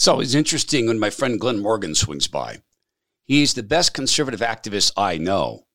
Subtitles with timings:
[0.00, 2.62] It's always interesting when my friend Glen Morgan swings by.
[3.26, 5.66] He's the best conservative activist I know.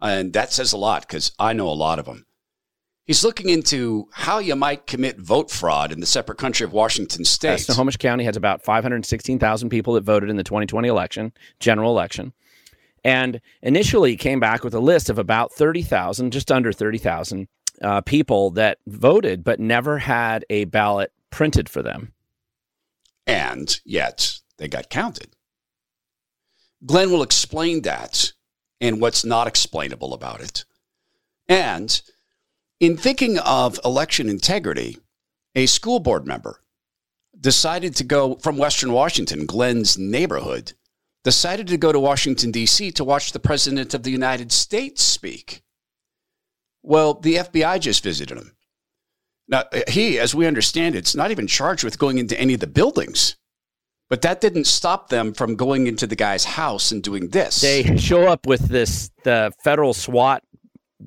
[0.00, 2.24] And that says a lot because I know a lot of them.
[3.04, 7.26] He's looking into how you might commit vote fraud in the separate country of Washington
[7.26, 7.60] state.
[7.60, 12.32] Snohomish County has about 516,000 people that voted in the 2020 election, general election.
[13.04, 17.48] And initially came back with a list of about 30,000, just under 30,000
[17.82, 22.14] uh, people that voted, but never had a ballot printed for them.
[23.30, 25.36] And yet they got counted.
[26.84, 28.32] Glen will explain that
[28.80, 30.64] and what's not explainable about it.
[31.48, 32.00] And
[32.80, 34.98] in thinking of election integrity,
[35.54, 36.60] a school board member
[37.38, 40.72] decided to go from Western Washington, Glen's neighborhood,
[41.22, 42.90] decided to go to Washington, D.C.
[42.92, 45.62] to watch the President of the United States speak.
[46.82, 48.56] Well, the FBI just visited him.
[49.50, 52.60] Now, he, as we understand it, is not even charged with going into any of
[52.60, 53.36] the buildings.
[54.08, 57.60] But that didn't stop them from going into the guy's house and doing this.
[57.60, 60.42] They show up with this the federal SWAT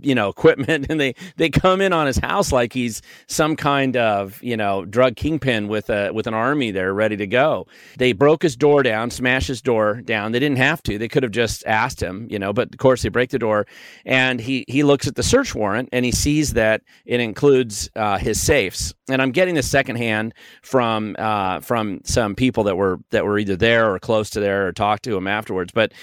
[0.02, 3.98] you know equipment and they they come in on his house like he's some kind
[3.98, 7.68] of you know drug kingpin with a with an army there ready to go.
[7.98, 10.32] They broke his door down smashed his door down.
[10.32, 10.98] They didn't have to.
[10.98, 13.66] They could have just asked him you know but of course they break the door
[14.06, 18.18] and he he looks at the search warrant and he sees that it includes uh,
[18.18, 18.94] his safes.
[19.10, 23.56] And i'm getting this secondhand from uh, from some people that were that were either
[23.56, 25.94] there or close to there or talked to him afterwards but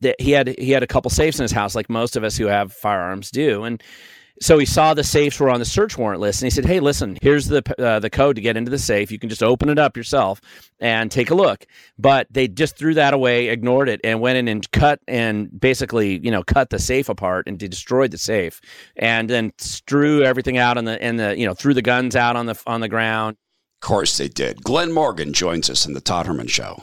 [0.00, 2.36] that he had he had a couple safes in his house, like most of us
[2.36, 3.82] who have firearms do, and
[4.40, 6.80] so he saw the safes were on the search warrant list, and he said, "Hey,
[6.80, 9.10] listen, here's the uh, the code to get into the safe.
[9.10, 10.40] You can just open it up yourself
[10.80, 11.66] and take a look."
[11.98, 16.18] But they just threw that away, ignored it, and went in and cut and basically,
[16.18, 18.60] you know, cut the safe apart and destroyed the safe,
[18.96, 22.36] and then strew everything out on the and the you know threw the guns out
[22.36, 23.36] on the on the ground.
[23.82, 24.62] Of course, they did.
[24.62, 26.82] Glen Morgan joins us in the Todd Herman Show.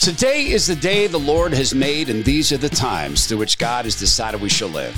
[0.00, 3.58] Today is the day the Lord has made, and these are the times through which
[3.58, 4.94] God has decided we shall live.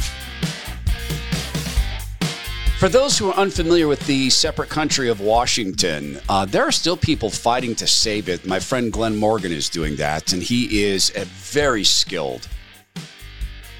[2.78, 6.99] For those who are unfamiliar with the separate country of Washington, uh, there are still
[6.99, 8.47] people fighting to save it.
[8.47, 12.47] My friend Glen Morgan is doing that, and he is a very skilled,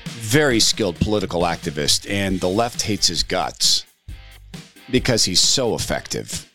[0.07, 3.85] very skilled political activist, and the left hates his guts
[4.91, 6.51] because he's so effective.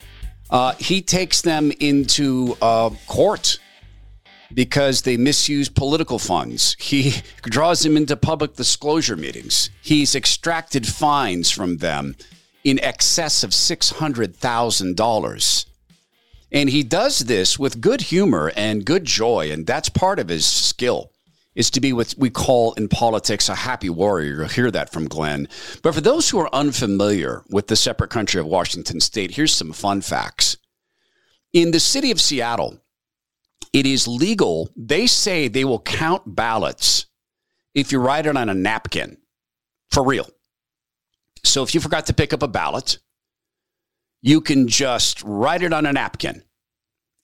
[0.50, 3.60] Uh, he takes them into uh, court
[4.54, 6.76] because they misuse political funds.
[6.80, 9.70] He draws them into public disclosure meetings.
[9.82, 12.16] He's extracted fines from them
[12.64, 15.66] in excess of $600,000.
[16.52, 20.46] And he does this with good humor and good joy, and that's part of his
[20.46, 21.12] skill.
[21.54, 24.36] Is to be what we call in politics a happy warrior.
[24.36, 25.48] You'll hear that from Glen.
[25.82, 29.72] But for those who are unfamiliar with the separate country of Washington state, here's some
[29.72, 30.58] fun facts.
[31.54, 32.82] In the city of Seattle,
[33.76, 34.70] it is legal.
[34.78, 37.08] They say they will count ballots
[37.74, 39.18] if you write it on a napkin
[39.92, 40.30] for real.
[41.44, 43.00] So if you forgot to pick up a ballot,
[44.22, 46.42] you can just write it on a napkin.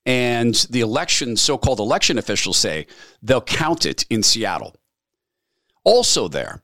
[0.04, 2.86] And the election, so called election officials say
[3.22, 4.76] they'll count it in Seattle.
[5.84, 6.62] Also, there,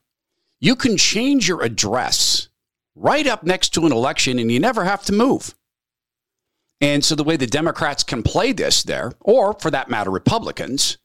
[0.59, 2.49] you can change your address
[2.93, 5.55] right up next to an election and you never have to move.
[6.81, 10.97] And so the way the Democrats can play this there, or for that matter, Republicans,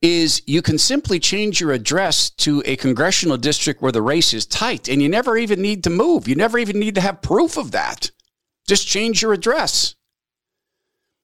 [0.00, 4.46] is you can simply change your address to a congressional district where the race is
[4.46, 6.28] tight and you never even need to move.
[6.28, 8.10] You never even need to have proof of that.
[8.68, 9.94] Just change your address.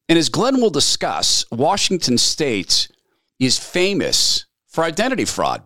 [0.08, 2.88] And as Glen will discuss, Washington state
[3.38, 5.62] is famous for identity fraud.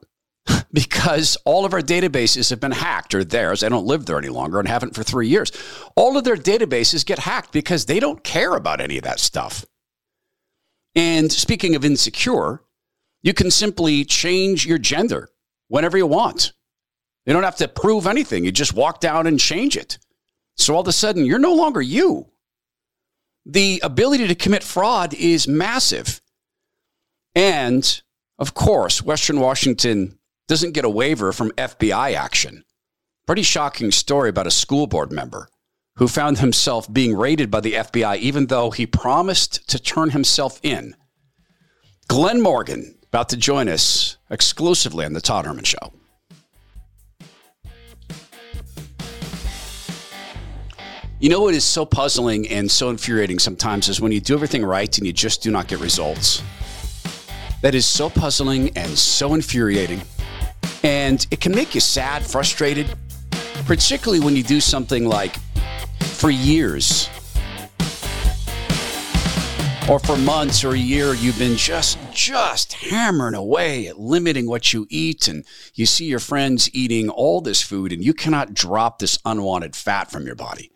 [0.75, 3.62] Because all of our databases have been hacked, or theirs.
[3.62, 5.53] I don't live there any longer and haven't for three years.
[5.94, 9.65] All of their databases get hacked because they don't care about any of that stuff.
[10.97, 12.61] And speaking of insecure,
[13.23, 15.29] you can simply change your gender
[15.69, 16.53] whenever you want.
[17.25, 18.44] You don't have to prove anything.
[18.44, 19.99] You just walk down and change it.
[20.56, 22.26] So all of a sudden, you're no longer you.
[23.47, 26.21] The ability to commit fraud is massive.
[27.37, 28.03] And
[28.41, 32.64] of course, Western Washington doesn't get a waiver from FBI action.
[33.26, 35.49] Pretty shocking story about a school board member
[35.96, 40.61] who found himself being raided by the FBI even though he promised to turn himself
[40.62, 40.94] in.
[42.08, 45.93] Glen Morgan, about to join us exclusively on the Todd Herman Show.
[51.20, 54.62] You know what is so puzzling and so infuriating sometimes is when you do everything
[54.62, 56.43] right and you just do not get results.
[57.62, 60.02] That is so puzzling and so infuriating.
[60.82, 62.87] And it can make you sad, frustrated,
[63.66, 65.37] particularly when you do something like
[66.00, 67.08] for years
[69.88, 74.72] or for months or a year you've been just just hammering away at limiting what
[74.72, 75.44] you eat and
[75.75, 80.11] you see your friends eating all this food and you cannot drop this unwanted fat
[80.11, 80.70] from your body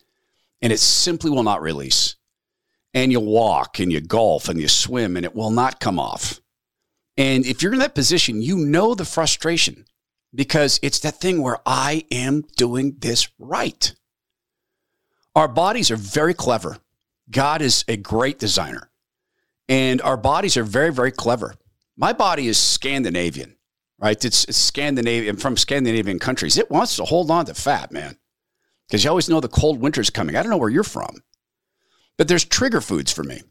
[0.61, 2.17] and it simply will not release.
[2.95, 6.41] And you walk and you golf and you swim and it will not come off.
[7.19, 9.85] And if you're in that position, you know the frustration
[10.35, 13.95] because it's that thing where I am doing this right.
[15.35, 16.79] Our bodies are very clever.
[17.31, 18.91] God is a great designer,
[19.69, 21.57] and our bodies are very, very clever.
[21.95, 23.57] My body is Scandinavian,
[23.99, 24.25] right?
[24.25, 26.57] It's, it's Scandinavian from Scandinavian countries.
[26.57, 28.17] It wants to hold on to fat, man
[28.89, 30.35] because you always know the cold winter's coming.
[30.35, 31.23] I don't know where you're from,
[32.17, 33.43] but there's trigger foods for me.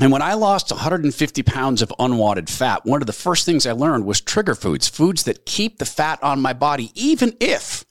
[0.00, 3.72] And when I lost 150 pounds of unwanted fat, one of the first things I
[3.72, 7.84] learned was trigger foods, foods that keep the fat on my body, even if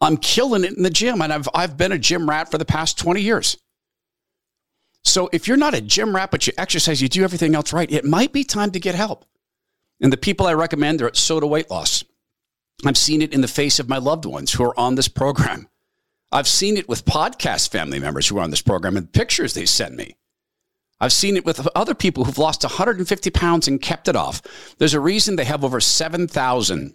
[0.00, 1.22] I'm killing it in the gym.
[1.22, 3.56] And I've, I've been a gym rat for the past 20 years.
[5.04, 7.90] So if you're not a gym rat, but you exercise, you do everything else right,
[7.90, 9.24] it might be time to get help.
[10.00, 12.04] And the people I recommend are at SOTA Weight Loss.
[12.84, 15.68] I've seen it in the face of my loved ones who are on this program.
[16.32, 19.64] I've seen it with podcast family members who are on this program and pictures they
[19.64, 20.16] send me.
[21.00, 24.40] I've seen it with other people who've lost 150 pounds and kept it off.
[24.78, 26.94] There's a reason they have over 7,000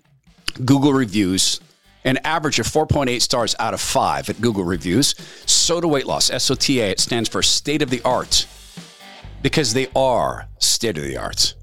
[0.66, 1.60] Google reviews,
[2.04, 5.14] an average of 4.8 stars out of 5 at Google reviews.
[5.46, 8.48] SOTA weight loss, S O T A, it stands for state of the art
[9.44, 11.54] because they are state of the art.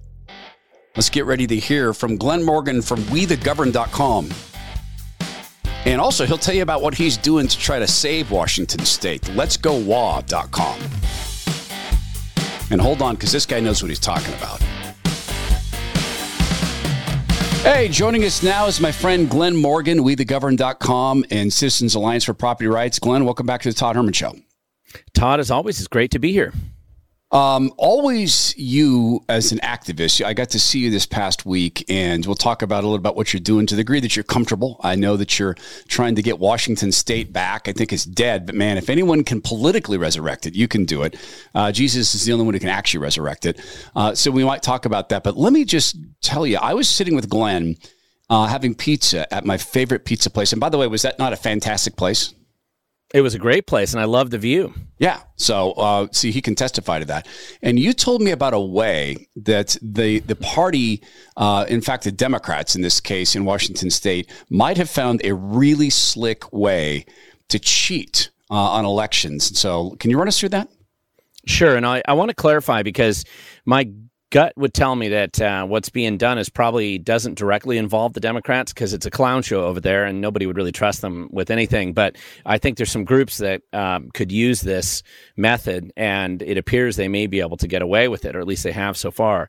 [0.95, 4.31] Let's get ready to hear from Glen Morgan from WeTheGoverned.com.
[5.85, 9.23] And also, he'll tell you about what he's doing to try to save Washington State.
[9.23, 10.81] Let'sGoWA.com.
[12.71, 14.63] And hold on, because this guy knows what he's talking about.
[17.63, 22.69] Hey, joining us now is my friend Glen Morgan, WeTheGoverned.com and Citizens Alliance for Property
[22.69, 22.99] Rights.
[22.99, 24.35] Glen, welcome back to the Todd Herman Show.
[25.13, 26.53] Todd, as always, it's great to be here.
[27.31, 30.25] Um, always you as an activist.
[30.25, 33.17] I got to see you this past week, and we'll talk about a little about
[33.17, 34.81] what you're doing to the degree that you're comfortable.
[34.83, 35.55] I know that you're
[35.89, 37.69] trying to get Washington State back.
[37.69, 41.03] I think it's dead, but man, if anyone can politically resurrect it, you can do
[41.03, 41.17] it.
[41.55, 43.61] Uh, Jesus is the only one who can actually resurrect it.
[43.95, 45.23] Uh, so we might talk about that.
[45.23, 47.77] But let me just tell you, I was sitting with Glen.
[48.31, 50.53] Uh, having pizza at my favorite pizza place.
[50.53, 52.35] And by the way, was that not a fantastic place?
[53.15, 54.75] It was a great place, and I love the view.
[54.99, 55.21] Yeah.
[55.37, 57.27] So, uh, see, he can testify to that.
[57.63, 61.03] And you told me about a way that the the party,
[61.37, 65.33] uh, in fact, the Democrats in this case in Washington State, might have found a
[65.35, 67.07] really slick way
[67.49, 69.59] to cheat uh, on elections.
[69.59, 70.69] So, can you run us through that?
[71.47, 71.77] Sure.
[71.77, 73.25] And I, I want to clarify because
[73.65, 73.91] my
[74.31, 78.21] gut would tell me that uh, what's being done is probably doesn't directly involve the
[78.21, 81.51] Democrats because it's a clown show over there and nobody would really trust them with
[81.51, 81.93] anything.
[81.93, 85.03] But I think there's some groups that um, could use this
[85.37, 88.47] method, and it appears they may be able to get away with it, or at
[88.47, 89.49] least they have so far.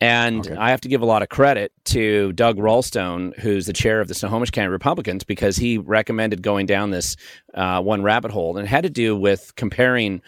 [0.00, 0.56] And okay.
[0.56, 4.06] I have to give a lot of credit to Doug Roulstone, who's the chair of
[4.06, 7.16] the Snohomish County Republicans, because he recommended going down this
[7.54, 8.56] uh, one rabbit hole.
[8.56, 10.22] And it had to do with comparing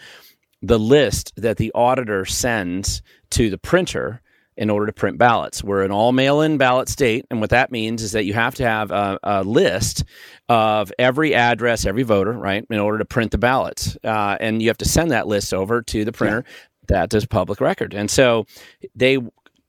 [0.61, 3.01] the list that the auditor sends
[3.31, 4.21] to the printer
[4.57, 5.63] in order to print ballots.
[5.63, 7.25] We're an all mail in ballot state.
[7.31, 10.03] And what that means is that you have to have a, a list
[10.49, 13.97] of every address, every voter, right, in order to print the ballots.
[14.03, 16.43] Uh, and you have to send that list over to the printer.
[16.45, 16.53] Yeah.
[16.87, 17.93] That is public record.
[17.93, 18.45] And so
[18.93, 19.19] they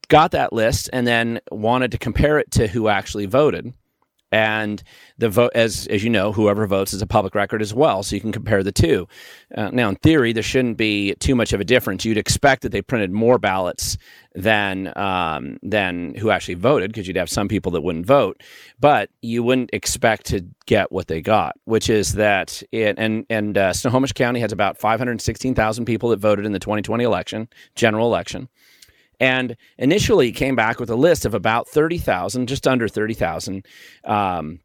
[0.08, 3.72] got that list and then wanted to compare it to who actually voted
[4.32, 4.82] and
[5.18, 8.16] the vote as as you know whoever votes is a public record as well so
[8.16, 9.06] you can compare the two.
[9.56, 12.04] Uh, now in theory there shouldn't be too much of a difference.
[12.04, 13.96] You'd expect that they printed more ballots
[14.34, 18.42] than um, than who actually voted because you'd have some people that wouldn't vote.
[18.80, 23.58] But you wouldn't expect to get what they got which is that it and and
[23.58, 28.48] uh, Snohomish County has about 516,000 people that voted in the 2020 election general election
[29.22, 33.64] and initially came back with a list of about 30,000, just under 30,000
[34.02, 34.58] um,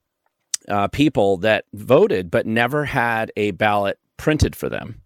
[0.68, 5.00] uh, people that voted, but never had a ballot printed for them.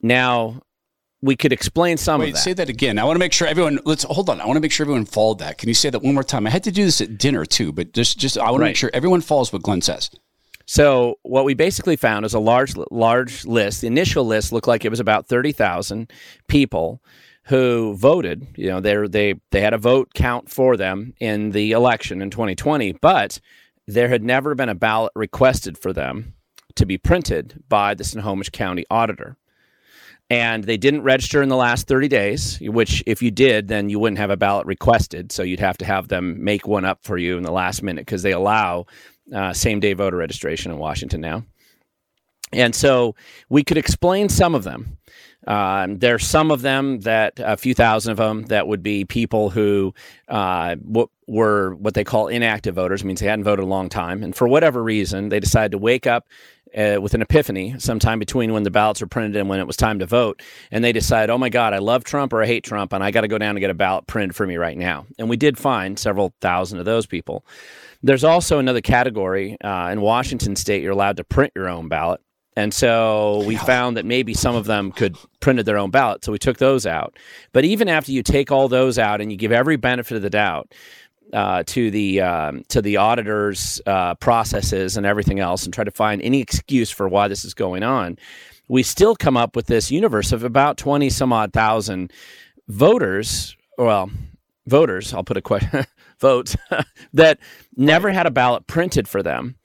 [0.00, 0.62] Now,
[1.20, 2.40] we could explain some Wait, of that.
[2.42, 2.96] Say that again.
[2.96, 3.80] I want to make sure everyone.
[3.84, 4.40] Let's hold on.
[4.40, 5.58] I want to make sure everyone followed that.
[5.58, 6.46] Can you say that one more time?
[6.46, 8.66] I had to do this at dinner too, but just just I want right.
[8.66, 10.10] to make sure everyone follows what Glen says.
[10.66, 13.80] So what we basically found is a large large list.
[13.80, 16.12] The initial list looked like it was about thirty thousand
[16.46, 17.00] people
[17.44, 18.46] who voted.
[18.56, 22.30] You know, they they they had a vote count for them in the election in
[22.30, 23.40] 2020, but
[23.86, 26.34] there had never been a ballot requested for them
[26.76, 29.36] to be printed by the Snohomish County auditor.
[30.30, 33.98] And they didn't register in the last 30 days, which, if you did, then you
[33.98, 35.30] wouldn't have a ballot requested.
[35.30, 38.06] So you'd have to have them make one up for you in the last minute
[38.06, 38.86] because they allow
[39.34, 41.44] uh, same day voter registration in Washington now.
[42.52, 43.14] And so
[43.48, 44.96] we could explain some of them.
[45.46, 49.50] Um, there's some of them that a few thousand of them that would be people
[49.50, 49.94] who
[50.28, 54.22] uh, w- were what they call inactive voters, means they hadn't voted a long time,
[54.22, 56.28] and for whatever reason they decided to wake up
[56.76, 59.76] uh, with an epiphany sometime between when the ballots were printed and when it was
[59.76, 62.64] time to vote, and they decide, oh my God, I love Trump or I hate
[62.64, 64.76] Trump, and I got to go down and get a ballot printed for me right
[64.76, 65.06] now.
[65.18, 67.44] And we did find several thousand of those people.
[68.02, 70.82] There's also another category uh, in Washington State.
[70.82, 72.20] You're allowed to print your own ballot.
[72.56, 76.24] And so we found that maybe some of them could printed their own ballot.
[76.24, 77.16] So we took those out.
[77.52, 80.30] But even after you take all those out and you give every benefit of the
[80.30, 80.72] doubt
[81.32, 85.90] uh, to the um, to the auditors' uh, processes and everything else, and try to
[85.90, 88.18] find any excuse for why this is going on,
[88.68, 92.12] we still come up with this universe of about twenty some odd thousand
[92.68, 93.56] voters.
[93.76, 94.10] Well,
[94.66, 95.12] voters.
[95.12, 95.84] I'll put a question.
[96.20, 96.56] votes
[97.12, 97.38] that
[97.76, 99.56] never had a ballot printed for them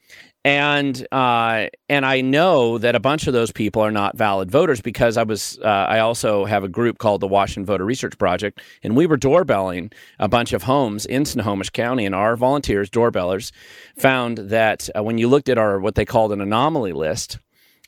[0.46, 4.79] and uh, and I know that a bunch of those people are not valid voters
[4.79, 8.62] because I was uh, I also have a group called the Washington Voter Research Project,
[8.81, 13.51] and we were doorbelling a bunch of homes in Snohomish County, and our volunteers, doorbellers,
[13.98, 17.39] found that uh, when you looked at our what they called an anomaly list.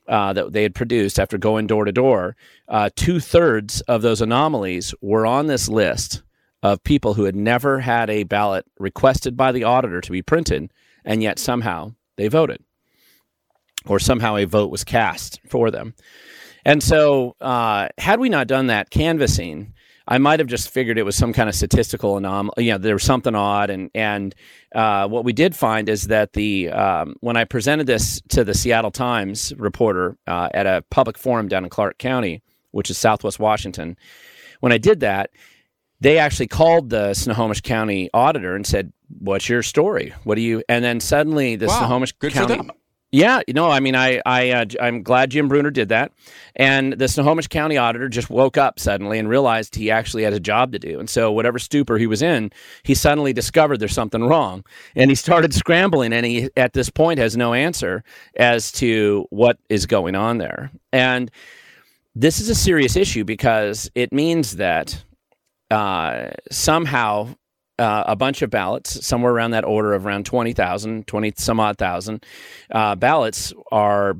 [0.07, 2.35] Uh, that they had produced after going door to door,
[2.67, 6.23] uh, two thirds of those anomalies were on this list
[6.63, 10.73] of people who had never had a ballot requested by the auditor to be printed,
[11.05, 12.63] and yet somehow they voted,
[13.87, 15.95] or somehow a vote was cast for them.
[16.63, 19.73] And so, uh, had we not done that canvassing,
[20.07, 22.65] I might have just figured it was some kind of statistical anomaly.
[22.65, 24.35] You know, there was something odd, and and
[24.75, 28.53] uh, what we did find is that the um, when I presented this to the
[28.53, 33.39] Seattle Times reporter uh, at a public forum down in Clark County, which is Southwest
[33.39, 33.97] Washington,
[34.59, 35.31] when I did that,
[36.01, 40.13] they actually called the Snohomish County auditor and said, "What's your story?
[40.23, 42.69] What do you?" And then suddenly the wow, Snohomish good County.
[43.13, 46.13] Yeah, know, I mean, I, I, uh, I'm glad Jim Brunner did that,
[46.55, 50.39] and the Snohomish County auditor just woke up suddenly and realized he actually had a
[50.39, 52.51] job to do, and so whatever stupor he was in,
[52.83, 54.63] he suddenly discovered there's something wrong,
[54.95, 58.01] and he started scrambling, and he at this point has no answer
[58.37, 61.29] as to what is going on there, and
[62.15, 65.03] this is a serious issue because it means that
[65.71, 67.33] uh, somehow
[67.79, 71.77] uh, a bunch of ballots, somewhere around that order of around 20,000, 20 some odd
[71.77, 72.23] thousand
[72.69, 74.15] uh, ballots are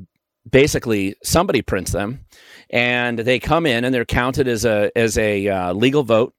[0.50, 2.24] basically somebody prints them
[2.70, 6.34] and they come in and they're counted as a, as a uh, legal vote.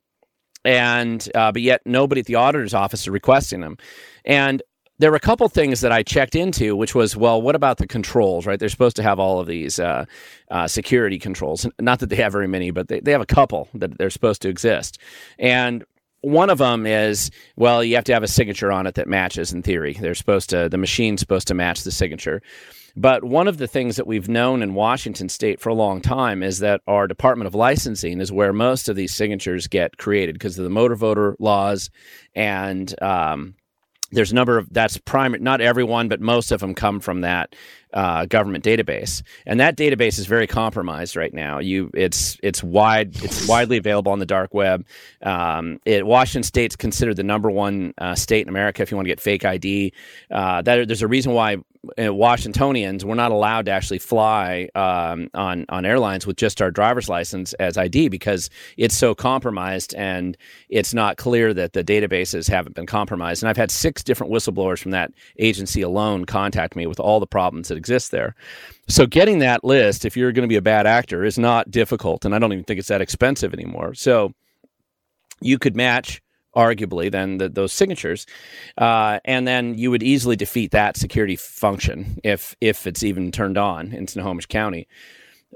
[0.65, 3.77] And, uh, but yet nobody at the auditor's office is requesting them.
[4.25, 4.61] And
[4.99, 7.87] there were a couple things that I checked into, which was, well, what about the
[7.87, 8.59] controls, right?
[8.59, 10.05] They're supposed to have all of these uh,
[10.51, 11.67] uh, security controls.
[11.79, 14.41] Not that they have very many, but they, they have a couple that they're supposed
[14.43, 14.99] to exist.
[15.39, 15.83] And
[16.21, 19.51] one of them is, well, you have to have a signature on it that matches
[19.51, 19.93] in theory.
[19.93, 22.41] They're supposed to, the machine's supposed to match the signature.
[22.95, 26.43] But one of the things that we've known in Washington state for a long time
[26.43, 30.57] is that our Department of Licensing is where most of these signatures get created because
[30.59, 31.89] of the motor voter laws
[32.35, 33.55] and, um,
[34.13, 37.55] there's a number of that's primary not everyone but most of them come from that
[37.93, 39.21] uh, government database.
[39.45, 41.59] And that database is very compromised right now.
[41.59, 44.85] You it's it's wide it's widely available on the dark web.
[45.21, 49.05] Um, it, washington state's considered the number one uh, state in america if you want
[49.05, 49.93] to get fake id
[50.31, 51.57] uh, that, there's a reason why
[51.97, 57.09] Washingtonians, we're not allowed to actually fly um, on on airlines with just our driver's
[57.09, 60.37] license as ID because it's so compromised and
[60.69, 63.43] it's not clear that the databases haven't been compromised.
[63.43, 67.27] And I've had six different whistleblowers from that agency alone contact me with all the
[67.27, 68.33] problems that exist there.
[68.87, 72.23] So getting that list, if you're going to be a bad actor, is not difficult,
[72.23, 73.93] and I don't even think it's that expensive anymore.
[73.93, 74.33] So
[75.41, 76.21] you could match
[76.55, 78.25] arguably than the, those signatures,
[78.77, 83.57] uh, and then you would easily defeat that security function if if it's even turned
[83.57, 84.87] on in Snohomish County.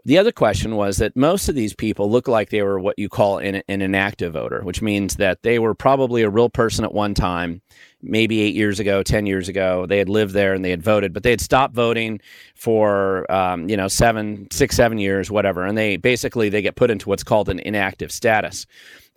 [0.06, 3.10] The other question was that most of these people look like they were what you
[3.10, 6.94] call an, an inactive voter, which means that they were probably a real person at
[6.94, 7.62] one time,
[8.02, 9.86] maybe eight years ago, 10 years ago.
[9.86, 12.22] They had lived there and they had voted, but they had stopped voting
[12.56, 15.66] for, um, you know, seven, six, seven years, whatever.
[15.66, 18.66] And they basically, they get put into what's called an inactive status.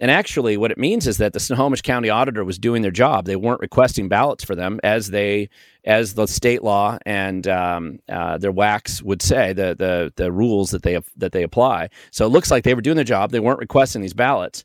[0.00, 3.26] And actually, what it means is that the Snohomish County Auditor was doing their job.
[3.26, 5.50] They weren't requesting ballots for them as they,
[5.85, 10.71] as the state law and um, uh, their WACs would say, the the the rules
[10.71, 11.90] that they that they apply.
[12.11, 13.30] So it looks like they were doing their job.
[13.30, 14.64] They weren't requesting these ballots,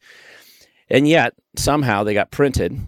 [0.89, 2.79] and yet somehow they got printed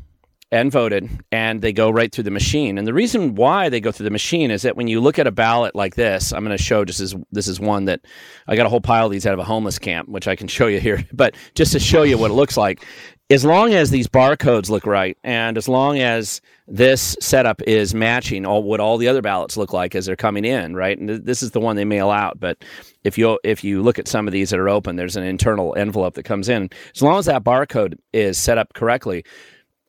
[0.52, 2.78] and voted and they go right through the machine.
[2.78, 5.28] And the reason why they go through the machine is that when you look at
[5.28, 8.02] a ballot like this i'm going to show just as this is one that
[8.48, 10.48] i got a whole pile of these out of a homeless camp which i can
[10.48, 12.86] show you here but just to show you what it looks like.
[13.30, 18.46] As long as these barcodes look right and as long as this setup is matching
[18.46, 20.98] all what all the other ballots look like as they're coming in right?
[20.98, 22.40] And th- this is the one they mail out.
[22.40, 22.64] But
[23.04, 25.76] if you if you look at some of these that are open there's an internal
[25.76, 26.70] envelope that comes in.
[26.96, 29.26] As long as that barcode is set up correctly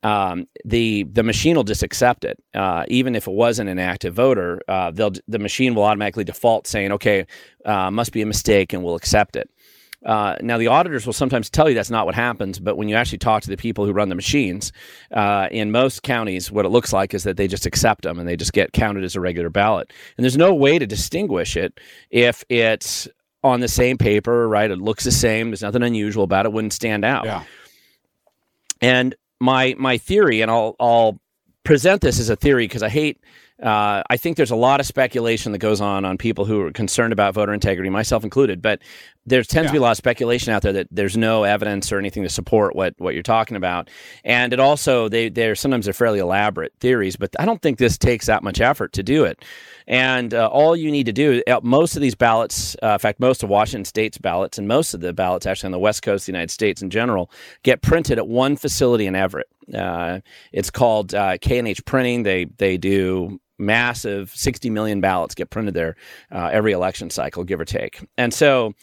[0.02, 4.14] um, the the machine will just accept it, uh, even if it wasn't an active
[4.14, 4.60] voter.
[4.68, 7.26] Uh, they'll the machine will automatically default saying, "Okay,
[7.64, 9.50] uh, must be a mistake," and will accept it.
[10.06, 12.94] Uh, now, the auditors will sometimes tell you that's not what happens, but when you
[12.94, 14.72] actually talk to the people who run the machines,
[15.12, 18.28] uh, in most counties, what it looks like is that they just accept them and
[18.28, 19.92] they just get counted as a regular ballot.
[20.16, 23.08] And there's no way to distinguish it if it's
[23.42, 24.70] on the same paper, right?
[24.70, 25.50] It looks the same.
[25.50, 26.52] There's nothing unusual about it.
[26.52, 27.24] Wouldn't stand out.
[27.24, 27.42] Yeah.
[28.80, 31.18] And my my theory, and I'll I'll
[31.64, 33.20] present this as a theory because I hate.
[33.62, 36.70] Uh, I think there's a lot of speculation that goes on on people who are
[36.70, 38.62] concerned about voter integrity, myself included.
[38.62, 38.80] But
[39.28, 39.68] there tends yeah.
[39.68, 42.28] to be a lot of speculation out there that there's no evidence or anything to
[42.28, 43.90] support what what you're talking about.
[44.24, 47.98] And it also they they're sometimes they're fairly elaborate theories, but I don't think this
[47.98, 49.44] takes that much effort to do it.
[49.86, 53.20] And uh, all you need to do, uh, most of these ballots, uh, in fact,
[53.20, 56.24] most of Washington State's ballots and most of the ballots actually on the West Coast
[56.24, 57.30] of the United States in general,
[57.62, 59.48] get printed at one facility in Everett.
[59.74, 60.20] Uh,
[60.52, 62.22] it's called uh, K&H Printing.
[62.22, 65.96] They they do massive 60 million ballots get printed there
[66.30, 68.00] uh, every election cycle, give or take.
[68.16, 68.74] And so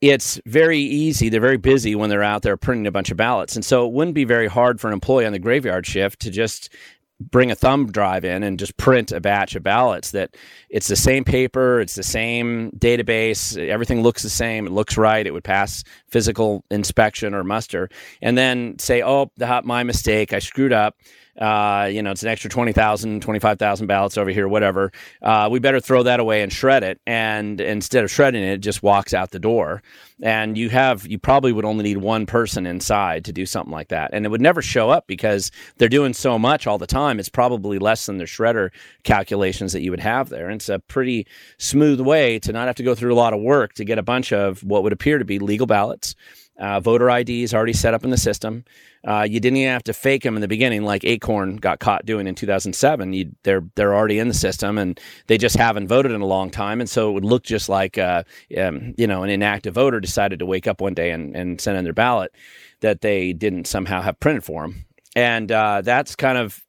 [0.00, 1.28] it's very easy.
[1.28, 3.56] They're very busy when they're out there printing a bunch of ballots.
[3.56, 6.30] And so it wouldn't be very hard for an employee on the graveyard shift to
[6.30, 6.70] just
[7.18, 10.36] bring a thumb drive in and just print a batch of ballots that
[10.68, 15.26] it's the same paper it's the same database everything looks the same it looks right
[15.26, 17.88] it would pass physical inspection or muster
[18.20, 19.30] and then say oh
[19.64, 20.98] my mistake i screwed up
[21.38, 24.92] uh, you know, it's an extra 20,000, 25,000 ballots over here, whatever.
[25.22, 27.00] Uh, we better throw that away and shred it.
[27.06, 29.82] And instead of shredding it, it just walks out the door.
[30.22, 33.88] And you have, you probably would only need one person inside to do something like
[33.88, 34.10] that.
[34.14, 37.18] And it would never show up because they're doing so much all the time.
[37.18, 38.70] It's probably less than the shredder
[39.04, 40.46] calculations that you would have there.
[40.46, 41.26] And it's a pretty
[41.58, 44.02] smooth way to not have to go through a lot of work to get a
[44.02, 46.14] bunch of what would appear to be legal ballots
[46.58, 48.64] uh, voter ID is already set up in the system.
[49.06, 52.04] Uh, you didn't even have to fake them in the beginning, like Acorn got caught
[52.06, 53.12] doing in 2007.
[53.12, 56.50] You, they're they're already in the system, and they just haven't voted in a long
[56.50, 58.24] time, and so it would look just like uh,
[58.58, 61.78] um, you know an inactive voter decided to wake up one day and, and send
[61.78, 62.32] in their ballot
[62.80, 66.64] that they didn't somehow have printed for them, and uh, that's kind of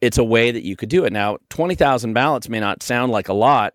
[0.00, 1.14] it's a way that you could do it.
[1.14, 3.72] Now, 20,000 ballots may not sound like a lot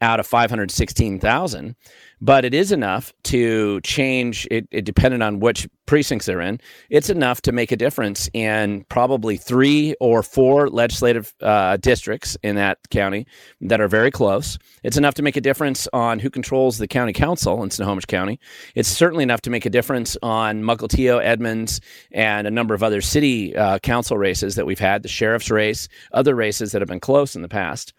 [0.00, 1.76] out of 516,000
[2.22, 6.60] but it is enough to change it, it depending on which precincts they're in.
[6.88, 12.54] It's enough to make a difference in probably three or four legislative uh, districts in
[12.54, 13.26] that county
[13.60, 14.56] that are very close.
[14.84, 18.38] It's enough to make a difference on who controls the county council in snohomish county.
[18.76, 21.80] It's certainly enough to make a difference on mukilteo edmonds
[22.12, 25.88] and a number of other city uh, council races that we've had the sheriff's race
[26.12, 27.92] other races that have been close in the past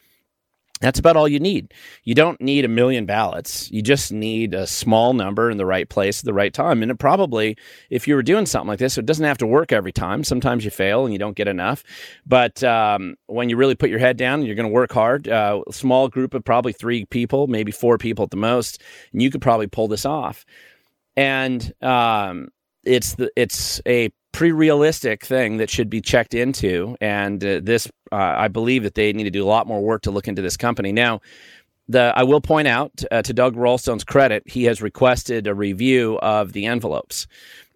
[0.84, 1.74] that's about all you need.
[2.04, 3.72] You don't need a million ballots.
[3.72, 6.82] You just need a small number in the right place at the right time.
[6.82, 7.58] And it probably,
[7.90, 10.24] if you were doing something like this, it doesn't have to work every time.
[10.24, 11.84] Sometimes you fail and you don't get enough.
[12.26, 15.28] But um, when you really put your head down, and you're going to work hard.
[15.28, 19.22] Uh, a small group of probably three people, maybe four people at the most, and
[19.22, 20.46] you could probably pull this off.
[21.16, 22.50] And um,
[22.84, 26.98] it's the it's a pretty realistic thing that should be checked into.
[27.00, 30.02] And uh, this, uh, I believe that they need to do a lot more work
[30.04, 30.92] to look into this company.
[30.92, 31.22] Now,
[31.88, 36.18] the I will point out uh, to Doug Roulstone's credit, he has requested a review
[36.20, 37.28] of the envelopes.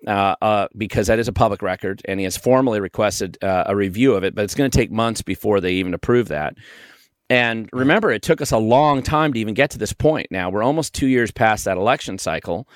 [0.05, 3.75] Uh, uh, because that is a public record, and he has formally requested uh, a
[3.75, 4.35] review of it.
[4.35, 6.55] But it's going to take months before they even approve that.
[7.29, 10.27] And remember, it took us a long time to even get to this point.
[10.31, 12.67] Now we're almost two years past that election cycle,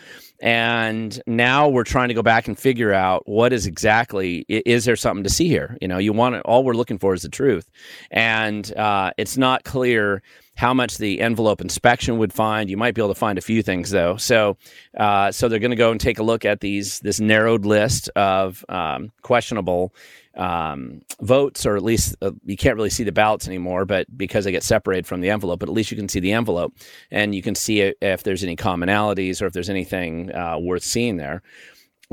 [0.42, 4.96] and now we're trying to go back and figure out what is exactly is there
[4.96, 5.78] something to see here?
[5.82, 7.70] You know you want it all we're looking for is the truth.
[8.10, 10.22] And uh, it's not clear
[10.56, 12.70] how much the envelope inspection would find.
[12.70, 14.18] You might be able to find a few things though.
[14.18, 14.58] So
[14.98, 18.10] uh, so they're going to go and take a look at these this narrowed list
[18.16, 19.94] of um, questionable
[20.36, 24.46] um, votes, or at least uh, you can't really see the ballots anymore, but because
[24.46, 26.74] they get separated from the envelope, but at least you can see the envelope
[27.10, 31.18] and you can see if there's any commonalities or if there's anything uh, worth seeing
[31.18, 31.42] there.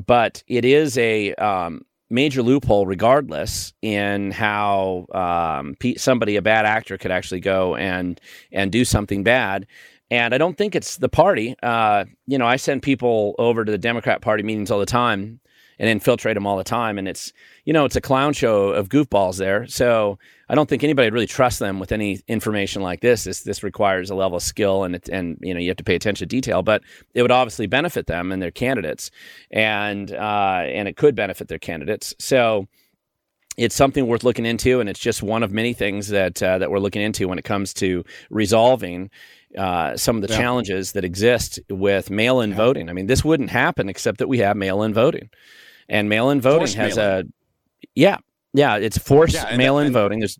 [0.06, 6.98] but it is a um, major loophole, regardless, in how um, somebody, a bad actor,
[6.98, 8.20] could actually go and
[8.52, 9.66] and do something bad.
[10.10, 11.54] And I don't think it's the party.
[11.62, 15.40] Uh, you know, I send people over to the Democrat Party meetings all the time
[15.78, 16.98] and infiltrate them all the time.
[16.98, 17.32] And it's,
[17.64, 19.66] you know, it's a clown show of goofballs there.
[19.66, 23.24] So I don't think anybody really trusts them with any information like this.
[23.24, 25.84] This this requires a level of skill and it, and you know you have to
[25.84, 26.62] pay attention to detail.
[26.62, 26.82] But
[27.14, 29.10] it would obviously benefit them and their candidates,
[29.50, 32.14] and uh, and it could benefit their candidates.
[32.18, 32.66] So
[33.58, 36.70] it's something worth looking into, and it's just one of many things that uh, that
[36.70, 39.10] we're looking into when it comes to resolving
[39.56, 40.38] uh, some of the yeah.
[40.38, 42.56] challenges that exist with mail-in yeah.
[42.56, 42.88] voting.
[42.88, 45.30] I mean, this wouldn't happen except that we have mail-in voting,
[45.88, 47.26] and mail-in voting forced has mail-in.
[47.26, 47.28] a
[47.94, 48.16] yeah,
[48.52, 50.20] yeah, it's forced yeah, mail-in voting.
[50.20, 50.38] There's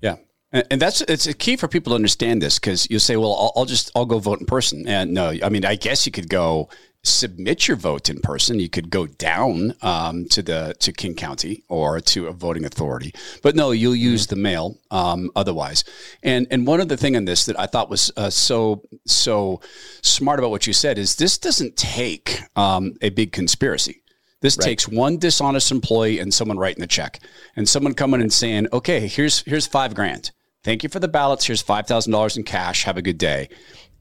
[0.00, 0.16] yeah,
[0.52, 3.34] and, and, that's it's a key for people to understand this because you say, well,
[3.34, 6.12] I'll, I'll, just I'll go vote in person, and no, I mean, I guess you
[6.12, 6.68] could go
[7.06, 8.58] submit your vote in person.
[8.58, 13.14] You could go down um, to the to King County or to a voting authority,
[13.42, 15.84] but no, you'll use the mail um, otherwise.
[16.22, 19.60] And and one other thing in this that I thought was uh, so so
[20.02, 24.02] smart about what you said is this doesn't take um, a big conspiracy.
[24.42, 24.64] This right.
[24.64, 27.20] takes one dishonest employee and someone writing the check,
[27.56, 30.32] and someone coming and saying, "Okay, here's here's five grand.
[30.62, 31.46] Thank you for the ballots.
[31.46, 32.84] Here's five thousand dollars in cash.
[32.84, 33.48] Have a good day."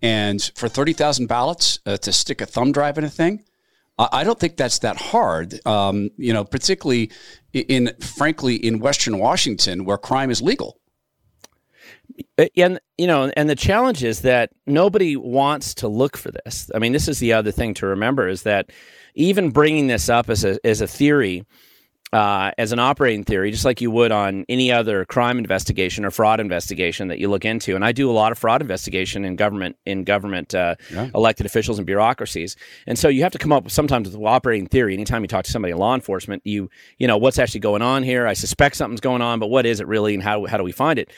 [0.01, 3.43] And for 30,000 ballots uh, to stick a thumb drive in a thing,
[3.97, 5.65] I don't think that's that hard.
[5.65, 7.11] Um, you know, particularly
[7.53, 10.79] in, frankly, in Western Washington where crime is legal.
[12.57, 16.69] And you know, and the challenge is that nobody wants to look for this.
[16.75, 18.69] I mean, this is the other thing to remember is that
[19.15, 21.45] even bringing this up as a as a theory
[22.13, 26.11] uh, as an operating theory, just like you would on any other crime investigation or
[26.11, 27.75] fraud investigation that you look into.
[27.75, 31.09] And I do a lot of fraud investigation in government in government uh, yeah.
[31.15, 32.55] elected officials and bureaucracies.
[32.87, 34.93] And so you have to come up with sometimes with operating theory.
[34.93, 38.03] Anytime you talk to somebody in law enforcement, you you know what's actually going on
[38.03, 38.27] here.
[38.27, 40.71] I suspect something's going on, but what is it really, and how how do we
[40.71, 41.11] find it?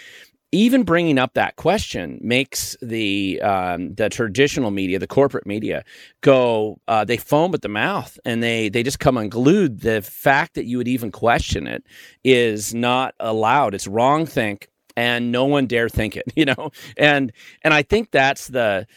[0.52, 5.84] Even bringing up that question makes the um, the traditional media, the corporate media,
[6.22, 6.80] go.
[6.88, 9.82] Uh, they foam at the mouth, and they they just come unglued.
[9.82, 11.84] The fact that you would even question it
[12.24, 13.76] is not allowed.
[13.76, 16.24] It's wrong think, and no one dare think it.
[16.36, 17.32] You know, and
[17.64, 18.88] and I think that's the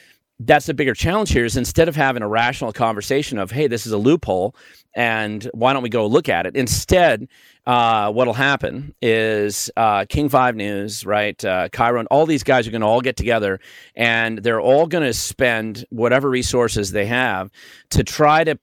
[0.41, 3.87] that's the bigger challenge here is instead of having a rational conversation of hey this
[3.87, 4.55] is a loophole
[4.95, 7.29] and why don't we go look at it instead
[7.66, 12.70] uh, what'll happen is uh, king 5 news right uh, KIRO all these guys are
[12.70, 13.61] going to all get together
[13.94, 17.51] and they're all going to spend whatever resources they have
[17.90, 18.59] to try to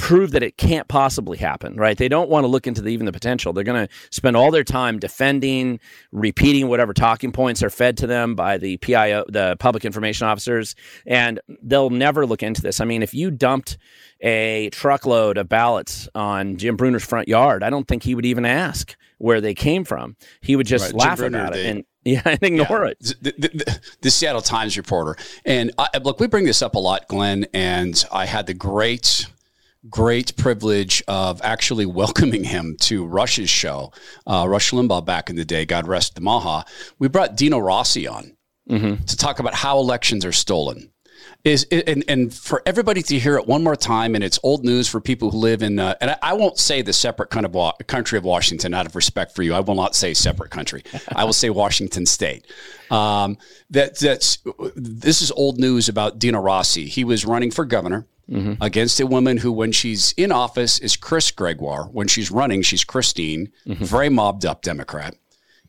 [0.00, 1.98] prove that it can't possibly happen, right?
[1.98, 3.52] They don't want to look into the, even the potential.
[3.52, 5.78] They're going to spend all their time defending,
[6.10, 10.74] repeating whatever talking points are fed to them by the PIO, the public information officers,
[11.06, 12.80] and they'll never look into this.
[12.80, 13.76] I mean, if you dumped
[14.22, 18.46] a truckload of ballots on Jim Brunner's front yard, I don't think he would even
[18.46, 20.16] ask where they came from.
[20.40, 20.94] He would just right.
[20.94, 22.90] laugh Brunner, about it and yeah, and ignore yeah.
[22.92, 22.98] it.
[23.20, 27.06] The, the, the, Seattle Times reporter, and I, look, we bring this up a lot,
[27.08, 29.26] Glen, and I had the great
[29.88, 33.92] great privilege of actually welcoming him to Rush's show,
[34.26, 36.64] uh, Rush Limbaugh back in the day, God rest the Maha.
[36.98, 38.36] We brought Dino Rossi on
[38.68, 39.04] mm-hmm.
[39.04, 40.92] to talk about how elections are stolen.
[41.42, 44.88] Is and, and for everybody to hear it one more time, and it's old news
[44.88, 47.54] for people who live in, uh, and I, I, won't say the separate kind of
[47.54, 49.54] wa- country of Washington out of respect for you.
[49.54, 50.82] I will not say separate country.
[51.14, 52.46] I will say Washington State.
[52.90, 53.38] Um,
[53.70, 54.38] that that's
[54.76, 56.86] this is old news about Dino Rossi.
[56.86, 58.62] He was running for governor mm-hmm.
[58.62, 61.84] against a woman who, when she's in office, is Chris Gregoire.
[61.84, 63.84] When she's running, she's Christine, mm-hmm.
[63.84, 65.14] very mobbed up Democrat.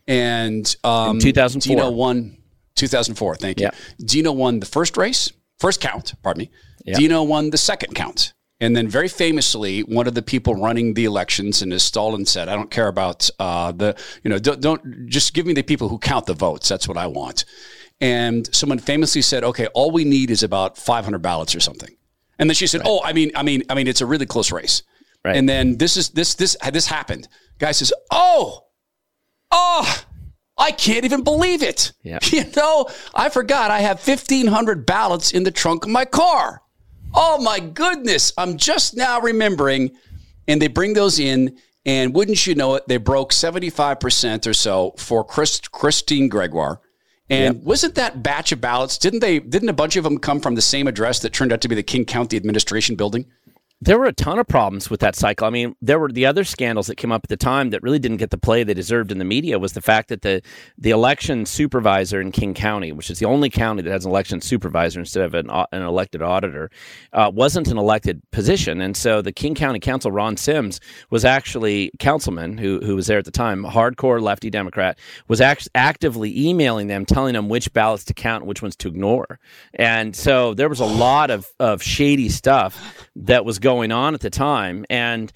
[0.06, 1.76] And um, 2004.
[1.76, 2.38] Dino won
[2.76, 3.36] 2004.
[3.36, 3.64] Thank you.
[3.66, 3.70] Yeah.
[4.04, 6.50] Dino won the first race, first count, pardon me.
[6.84, 6.96] Yeah.
[6.96, 8.32] Dino won the second count.
[8.60, 12.48] And then, very famously, one of the people running the elections, and as Stalin said,
[12.48, 15.88] "I don't care about uh, the, you know, don't, don't just give me the people
[15.88, 16.68] who count the votes.
[16.68, 17.44] That's what I want."
[18.00, 21.96] And someone famously said, "Okay, all we need is about 500 ballots or something."
[22.42, 22.88] And then she said, right.
[22.90, 24.82] "Oh, I mean, I mean, I mean, it's a really close race."
[25.24, 25.36] Right.
[25.36, 27.28] And then this is this this this happened.
[27.60, 28.64] Guy says, "Oh,
[29.52, 30.04] oh."
[30.58, 31.92] I can't even believe it.
[32.02, 32.18] Yeah.
[32.30, 36.62] You know, I forgot I have 1,500 ballots in the trunk of my car.
[37.14, 38.32] Oh my goodness.
[38.36, 39.92] I'm just now remembering.
[40.48, 44.94] And they bring those in, and wouldn't you know it, they broke 75% or so
[44.98, 46.80] for Chris, Christine Gregoire.
[47.32, 47.64] And yep.
[47.64, 48.98] wasn't that batch of ballots?
[48.98, 49.38] Didn't they?
[49.38, 51.74] Didn't a bunch of them come from the same address that turned out to be
[51.74, 53.24] the King County Administration Building?
[53.82, 55.44] There were a ton of problems with that cycle.
[55.44, 57.98] I mean, there were the other scandals that came up at the time that really
[57.98, 60.40] didn't get the play they deserved in the media was the fact that the
[60.78, 64.40] the election supervisor in King County, which is the only county that has an election
[64.40, 66.70] supervisor instead of an, an elected auditor,
[67.12, 70.78] uh, wasn't an elected position, and so the King County Council, Ron Sims,
[71.10, 75.68] was actually councilman who who was there at the time, hardcore lefty Democrat, was act-
[75.74, 79.40] actively emailing them, telling them which ballots to count and which ones to ignore,
[79.74, 84.20] and so there was a lot of of shady stuff that was going on at
[84.20, 85.32] the time, and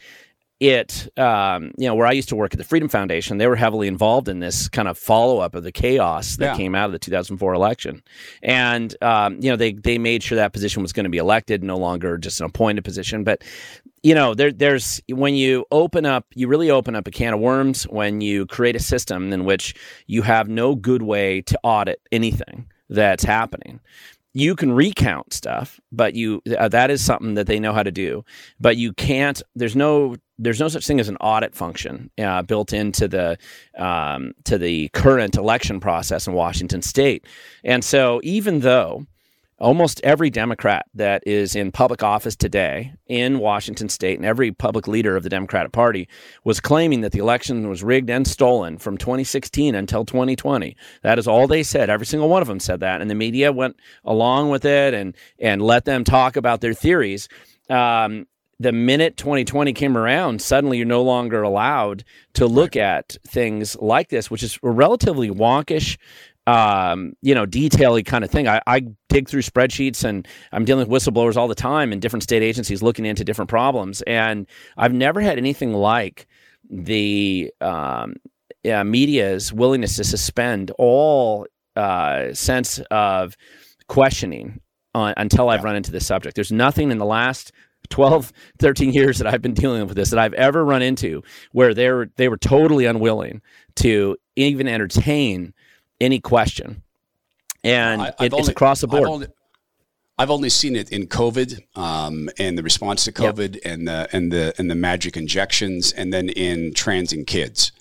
[0.59, 3.57] it, um, you know, where I used to work at the Freedom Foundation, they were
[3.57, 6.57] heavily involved in this kind of follow up of the chaos that yeah.
[6.57, 8.03] came out of the 2004 election,
[8.43, 11.63] and um, you know, they they made sure that position was going to be elected,
[11.63, 13.23] no longer just an appointed position.
[13.23, 13.45] But
[14.03, 17.41] you know, there, there's when you open up, you really open up a can of
[17.41, 19.75] worms when you create a system in which
[20.07, 23.81] you have no good way to audit anything that's happening
[24.37, 27.91] you can recount stuff, but you uh, that is something that they know how to
[27.91, 28.23] do.
[28.61, 29.43] But you can't.
[29.55, 33.39] There's no there's no such thing as an audit function uh, built into the
[33.79, 37.27] um, to the current election process in Washington State.
[37.65, 39.07] And so even though
[39.59, 44.87] almost every Democrat that is in public office today in Washington state and every public
[44.87, 46.09] leader of the Democratic Party
[46.45, 50.77] was claiming that the election was rigged and stolen from 2016 until 2020.
[51.03, 51.89] That is all they said.
[51.89, 53.01] Every single one of them said that.
[53.01, 57.29] And the media went along with it and, and let them talk about their theories.
[57.71, 58.27] Um,
[58.59, 64.09] the minute 2020 came around, suddenly you're no longer allowed to look at things like
[64.09, 65.99] this, which is a relatively wonkish
[66.47, 68.47] um, you know, detaily kind of thing.
[68.47, 72.23] I, I, dig through spreadsheets and I'm dealing with whistleblowers all the time and different
[72.23, 74.03] state agencies looking into different problems.
[74.03, 76.27] And I've never had anything like
[76.69, 78.17] the um,
[78.63, 83.37] yeah, media's willingness to suspend all uh, sense of
[83.89, 84.61] questioning
[84.95, 86.35] on, until I've run into this subject.
[86.35, 87.53] There's nothing in the last
[87.91, 91.73] 12 13 years that I've been dealing with this that I've ever run into where
[91.73, 93.41] they were they were totally unwilling
[93.77, 95.55] to even entertain
[96.01, 96.83] any question.
[97.65, 99.05] And I, it, only, it's across the board.
[99.05, 99.27] I've only,
[100.19, 103.63] I've only seen it in COVID um, and the response to COVID yep.
[103.65, 107.73] and the and the and the magic injections, and then in trans and kids.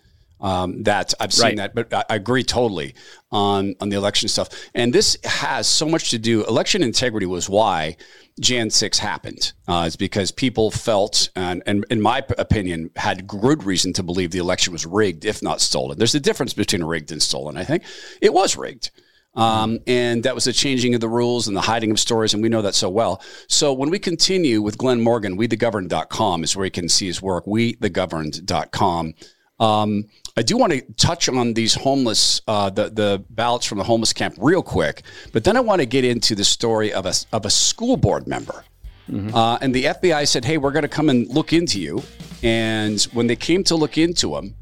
[0.46, 1.74] Um, that I've seen right.
[1.74, 2.94] that, but I, agree totally
[3.32, 4.50] on on the election stuff.
[4.76, 6.46] And this has so much to do.
[6.46, 7.98] Election integrity was why
[8.40, 9.54] Jan 6 happened.
[9.68, 14.30] Uh, it's because people felt, and, and in my opinion, had good reason to believe
[14.30, 15.98] the election was rigged, if not stolen.
[15.98, 17.82] There's a difference between rigged and stolen, I think.
[18.22, 18.92] It was rigged.
[19.34, 22.44] Um, and that was the changing of the rules and the hiding of stories, and
[22.44, 23.22] we know that so well.
[23.48, 27.48] So when we continue with Glen Morgan, wethegoverned.com is where you can see his work,
[27.48, 29.14] we wethegoverned.com.
[29.60, 30.06] Um,
[30.38, 34.12] I do want to touch on these homeless, uh, the the ballots from the homeless
[34.12, 37.46] camp real quick, but then I want to get into the story of a of
[37.46, 38.66] a school board member.
[39.10, 39.34] Mm-hmm.
[39.34, 42.04] Uh, and the FBI said, "Hey, we're going to come and look into you."
[42.44, 44.56] And when they came to look into him,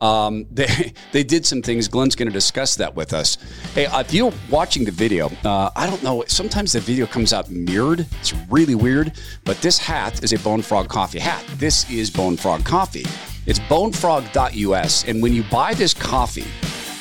[0.00, 1.86] um, they they did some things.
[1.86, 3.38] Glen's going to discuss that with us.
[3.74, 6.24] Hey, uh, if you're watching the video, uh, I don't know.
[6.26, 8.04] Sometimes the video comes out mirrored.
[8.18, 9.12] It's really weird.
[9.44, 11.44] But this hat is a Bone Frog Coffee hat.
[11.56, 13.06] This is Bone Frog Coffee.
[13.46, 15.08] It's bonefrog.us.
[15.08, 16.46] And when you buy this coffee,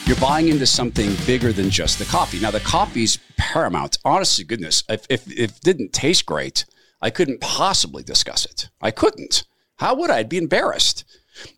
[0.05, 2.39] you're buying into something bigger than just the coffee.
[2.39, 3.97] Now, the coffee's paramount.
[4.05, 6.65] Honestly, goodness, if, if, if it didn't taste great,
[7.01, 8.69] I couldn't possibly discuss it.
[8.81, 9.43] I couldn't.
[9.77, 10.19] How would I?
[10.19, 11.05] I'd be embarrassed.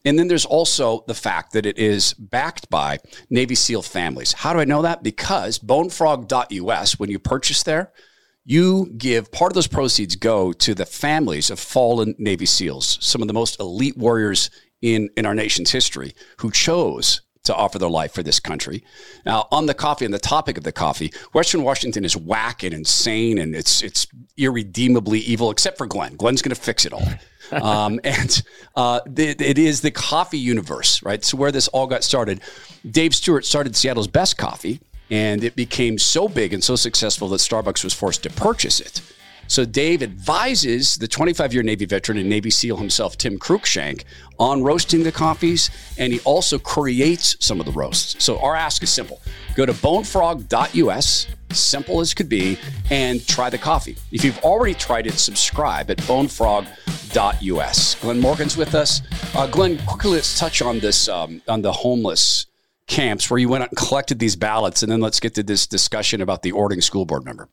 [0.05, 4.33] And then there's also the fact that it is backed by Navy SEAL families.
[4.33, 5.01] How do I know that?
[5.01, 7.91] Because bonefrog.us, when you purchase there,
[8.43, 13.21] you give part of those proceeds go to the families of fallen Navy SEALs, some
[13.21, 14.49] of the most elite warriors
[14.81, 18.83] in, in our nation's history who chose to offer their life for this country.
[19.25, 22.73] Now, on the coffee, on the topic of the coffee, Western Washington is whack and
[22.73, 24.05] insane, and it's it's
[24.37, 26.15] irredeemably evil, except for Glen.
[26.15, 27.07] Glen's going to fix it all.
[27.51, 28.43] um, and
[28.75, 31.23] uh, it is the coffee universe, right?
[31.23, 32.41] So where this all got started,
[32.89, 37.37] Dave Stewart started Seattle's best coffee, and it became so big and so successful that
[37.37, 39.01] Starbucks was forced to purchase it.
[39.51, 44.05] So Dave advises the 25 year Navy veteran and Navy SEAL himself, Tim Cruikshank,
[44.39, 48.23] on roasting the coffees, and he also creates some of the roasts.
[48.23, 49.19] So our ask is simple
[49.55, 52.57] go to bonefrog.us, simple as could be,
[52.89, 53.97] and try the coffee.
[54.13, 57.95] If you've already tried it, subscribe at bonefrog.us.
[57.95, 59.01] Glen Morgan's with us.
[59.35, 62.45] Uh, Glen, quickly let's touch on this um, on the homeless
[62.87, 65.67] camps where you went out and collected these ballots, and then let's get to this
[65.67, 67.49] discussion about the Orting school board member.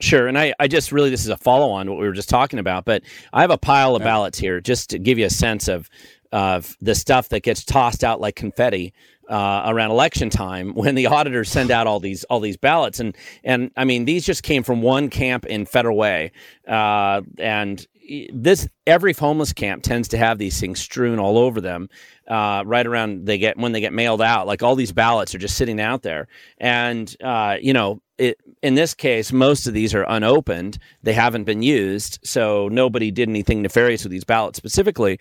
[0.00, 0.28] Sure.
[0.28, 2.58] And I, I just really, this is a follow on what we were just talking
[2.58, 5.68] about, but I have a pile of ballots here just to give you a sense
[5.68, 5.88] of,
[6.32, 8.92] of the stuff that gets tossed out like confetti
[9.28, 13.16] uh, around election time when the auditors send out all these all these ballots and
[13.44, 16.32] and I mean these just came from one camp in Federal Way
[16.68, 17.84] uh, and
[18.32, 21.88] this every homeless camp tends to have these things strewn all over them
[22.28, 25.38] uh, right around they get when they get mailed out like all these ballots are
[25.38, 26.28] just sitting out there
[26.58, 30.78] and uh, you know it, in this case most of these are unopened.
[31.02, 35.18] They haven't been used so nobody did anything nefarious with these ballots specifically.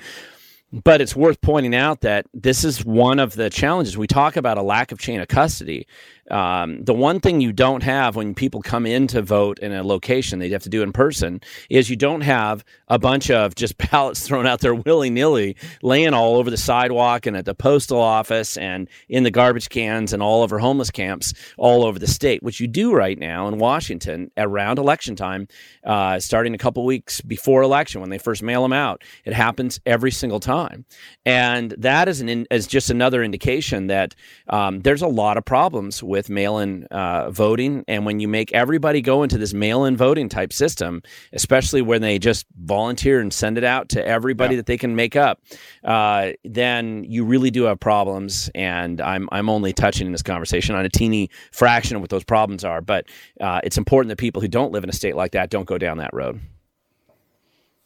[0.71, 3.97] But it's worth pointing out that this is one of the challenges.
[3.97, 5.87] We talk about a lack of chain of custody
[6.31, 9.83] um, the one thing you don't have when people come in to vote in a
[9.83, 13.77] location, they have to do in person, is you don't have a bunch of just
[13.91, 17.99] ballots thrown out there willy nilly, laying all over the sidewalk and at the postal
[17.99, 22.41] office and in the garbage cans and all over homeless camps all over the state,
[22.41, 25.47] which you do right now in Washington around election time,
[25.85, 29.03] uh, starting a couple weeks before election when they first mail them out.
[29.25, 30.85] It happens every single time,
[31.25, 34.15] and that is an in, is just another indication that
[34.49, 38.53] um, there's a lot of problems with with mail-in uh, voting, and when you make
[38.53, 41.01] everybody go into this mail-in voting type system,
[41.33, 44.59] especially when they just volunteer and send it out to everybody yeah.
[44.59, 45.41] that they can make up,
[45.83, 48.49] uh, then you really do have problems.
[48.55, 52.23] And I'm I'm only touching in this conversation on a teeny fraction of what those
[52.23, 53.07] problems are, but
[53.41, 55.77] uh, it's important that people who don't live in a state like that don't go
[55.77, 56.39] down that road.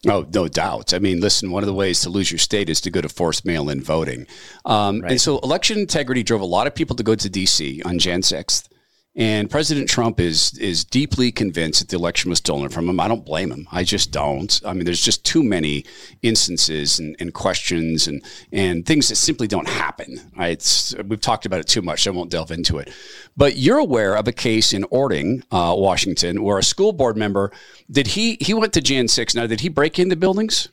[0.08, 0.94] Oh, no doubt.
[0.94, 3.08] I mean, listen, one of the ways to lose your state is to go to
[3.08, 4.26] forced mail in voting.
[4.64, 5.12] Um, right.
[5.12, 7.82] And so election integrity drove a lot of people to go to D.C.
[7.84, 8.68] on Jan 6th.
[9.16, 13.00] And President Trump is is deeply convinced that the election was stolen from him.
[13.00, 13.66] I don't blame him.
[13.72, 14.60] I just don't.
[14.64, 15.84] I mean, there's just too many
[16.22, 20.20] instances and, and questions and and things that simply don't happen.
[20.36, 20.52] Right?
[20.52, 22.04] It's, we've talked about it too much.
[22.04, 22.92] So I won't delve into it.
[23.36, 27.50] But you're aware of a case in Orting, uh, Washington, where a school board member
[27.90, 29.34] did he he went to Jan 6.
[29.34, 30.68] Now, did he break into buildings?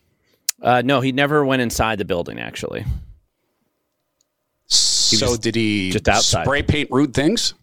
[0.62, 2.40] Uh, no, he never went inside the building.
[2.40, 2.86] Actually.
[4.68, 6.44] So did he just outside.
[6.44, 7.56] spray paint rude things?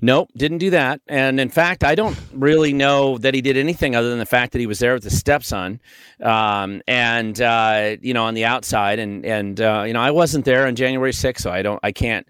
[0.00, 1.00] Nope, didn't do that.
[1.08, 4.52] And in fact, I don't really know that he did anything other than the fact
[4.52, 5.80] that he was there with his stepson,
[6.22, 9.00] um, and uh, you know, on the outside.
[9.00, 11.92] And and uh, you know, I wasn't there on January 6th, so I don't, I
[11.92, 12.26] can't.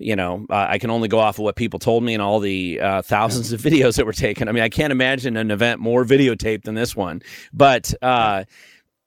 [0.00, 2.38] You know, uh, I can only go off of what people told me and all
[2.38, 4.48] the uh, thousands of videos that were taken.
[4.48, 7.20] I mean, I can't imagine an event more videotaped than this one.
[7.52, 8.44] But uh,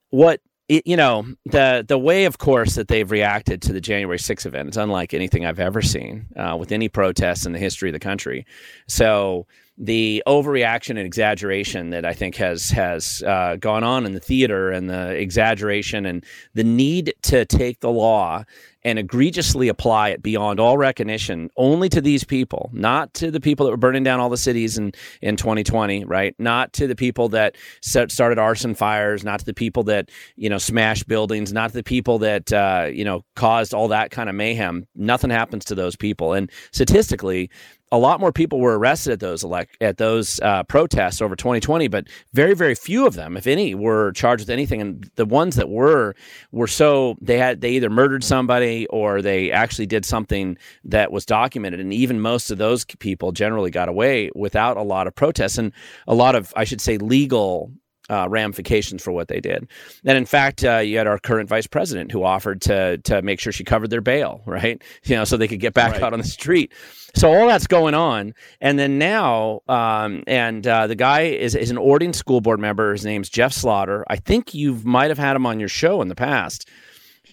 [0.09, 4.17] what it, you know the the way of course that they've reacted to the January
[4.17, 7.89] 6th event is unlike anything I've ever seen uh, with any protests in the history
[7.89, 8.45] of the country.
[8.87, 14.21] So the overreaction and exaggeration that I think has has uh, gone on in the
[14.21, 18.45] theater and the exaggeration and the need to take the law
[18.83, 23.65] and egregiously apply it beyond all recognition only to these people, not to the people
[23.65, 24.91] that were burning down all the cities in,
[25.21, 26.35] in 2020, right?
[26.39, 30.57] Not to the people that started arson fires, not to the people that, you know,
[30.57, 34.35] smashed buildings, not to the people that, uh, you know, caused all that kind of
[34.35, 34.87] mayhem.
[34.95, 36.33] Nothing happens to those people.
[36.33, 37.49] And statistically,
[37.91, 41.89] a lot more people were arrested at those elect at those uh, protests over 2020,
[41.89, 44.81] but very very few of them, if any, were charged with anything.
[44.81, 46.15] And the ones that were
[46.51, 51.25] were so they had they either murdered somebody or they actually did something that was
[51.25, 51.79] documented.
[51.79, 55.71] And even most of those people generally got away without a lot of protests and
[56.07, 57.71] a lot of I should say legal
[58.11, 59.67] uh, ramifications for what they did.
[60.05, 63.39] And in fact, uh, you had our current vice president who offered to to make
[63.39, 64.81] sure she covered their bail, right?
[65.05, 66.03] You know, so they could get back right.
[66.03, 66.71] out on the street.
[67.15, 71.71] So all that's going on, and then now, um, and uh, the guy is is
[71.71, 72.91] an Orting school board member.
[72.91, 74.05] His name's Jeff Slaughter.
[74.07, 76.69] I think you might have had him on your show in the past.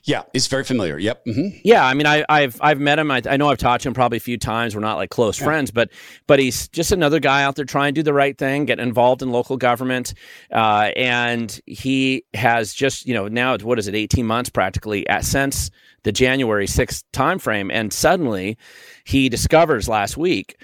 [0.08, 0.98] Yeah, he's very familiar.
[0.98, 1.26] Yep.
[1.26, 1.58] Mm-hmm.
[1.64, 3.10] Yeah, I mean, I, have I've met him.
[3.10, 4.74] I, I, know I've talked to him probably a few times.
[4.74, 5.44] We're not like close yeah.
[5.44, 5.90] friends, but
[6.26, 9.20] but he's just another guy out there trying to do the right thing, get involved
[9.20, 10.14] in local government,
[10.50, 15.26] uh, and he has just you know now what is it, eighteen months practically at
[15.26, 15.70] since
[16.04, 18.56] the January sixth timeframe, and suddenly
[19.04, 20.56] he discovers last week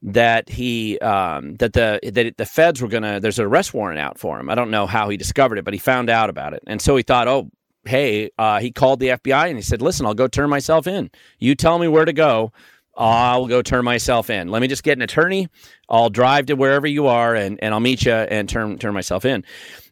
[0.00, 4.18] that he um, that the that the feds were gonna there's an arrest warrant out
[4.18, 4.48] for him.
[4.48, 6.96] I don't know how he discovered it, but he found out about it, and so
[6.96, 7.50] he thought, oh,
[7.86, 11.10] hey, uh, he called the FBI and he said, listen, I'll go turn myself in.
[11.38, 12.52] You tell me where to go.
[12.96, 14.48] I'll go turn myself in.
[14.48, 15.48] Let me just get an attorney.
[15.88, 19.24] I'll drive to wherever you are and, and I'll meet you and turn turn myself
[19.24, 19.44] in.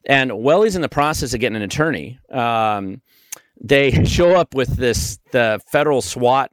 [0.06, 3.02] And while he's in the process of getting an attorney, um,
[3.60, 6.50] they show up with this the federal SWAT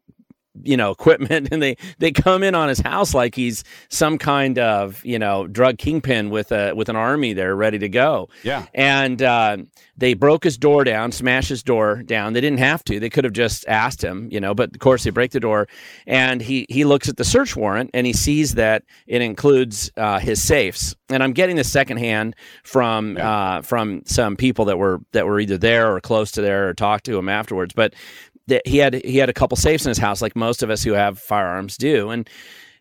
[0.63, 4.59] you know equipment and they they come in on his house like he's some kind
[4.59, 8.29] of you know drug kingpin with a with an army there ready to go.
[8.43, 8.65] Yeah.
[8.73, 9.57] And uh,
[9.97, 12.33] they broke his door down smashed his door down.
[12.33, 12.99] They didn't have to.
[12.99, 15.67] They could have just asked him you know but of course they break the door
[16.07, 20.19] and he he looks at the search warrant and he sees that it includes uh,
[20.19, 20.95] his safes.
[21.09, 23.31] And i'm getting this secondhand from yeah.
[23.31, 26.73] uh, from some people that were that were either there or close to there or
[26.73, 27.73] talked to him afterwards.
[27.73, 27.93] But
[28.47, 30.83] that he had he had a couple safes in his house, like most of us
[30.83, 32.29] who have firearms do, and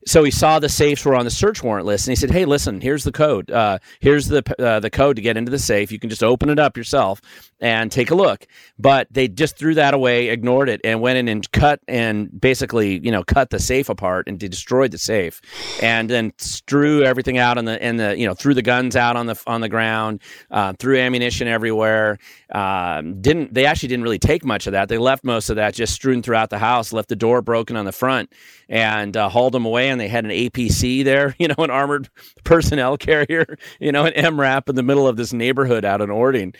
[0.06, 2.44] so he saw the safes were on the search warrant list, and he said, "Hey,
[2.44, 3.50] listen, here's the code.
[3.50, 5.92] Uh, here's the uh, the code to get into the safe.
[5.92, 7.20] You can just open it up yourself
[7.60, 8.46] and take a look."
[8.78, 12.98] But they just threw that away, ignored it, and went in and cut and basically,
[13.04, 15.40] you know, cut the safe apart and destroyed the safe,
[15.82, 19.16] and then threw everything out on the and the you know threw the guns out
[19.16, 22.18] on the on the ground, uh, threw ammunition everywhere.
[22.52, 24.88] Um, didn't they actually didn't really take much of that?
[24.88, 27.84] They left most of that just strewn throughout the house, left the door broken on
[27.84, 28.32] the front,
[28.68, 29.88] and uh, hauled them away.
[29.88, 32.08] And they had an APC there, you know, an armored
[32.44, 36.54] personnel carrier, you know, an MRAP in the middle of this neighborhood out in Orting.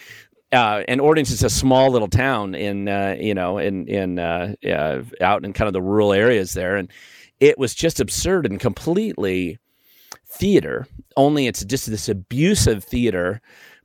[0.53, 4.55] Uh, and Orting's is a small little town in, uh, you know, in in uh,
[5.20, 6.90] out in kind of the rural areas there, and
[7.38, 9.59] it was just absurd and completely
[10.26, 10.86] theater.
[11.16, 13.40] Only it's just this abusive theater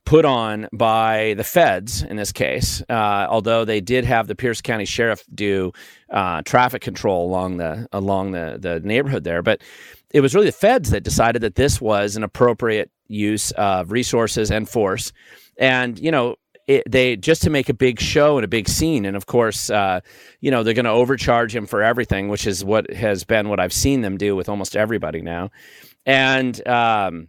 [0.06, 4.62] put on by the feds in this case, uh, although they did have the Pierce
[4.62, 5.72] County Sheriff do
[6.10, 9.42] uh, traffic control along the along the, the neighborhood there.
[9.42, 9.62] But
[10.10, 14.50] it was really the feds that decided that this was an appropriate use of resources
[14.50, 15.12] and force.
[15.58, 16.36] And you know,
[16.66, 19.04] it, they just to make a big show and a big scene.
[19.04, 20.00] And of course, uh,
[20.40, 23.60] you know, they're going to overcharge him for everything, which is what has been what
[23.60, 25.50] I've seen them do with almost everybody now.
[26.04, 27.28] And um,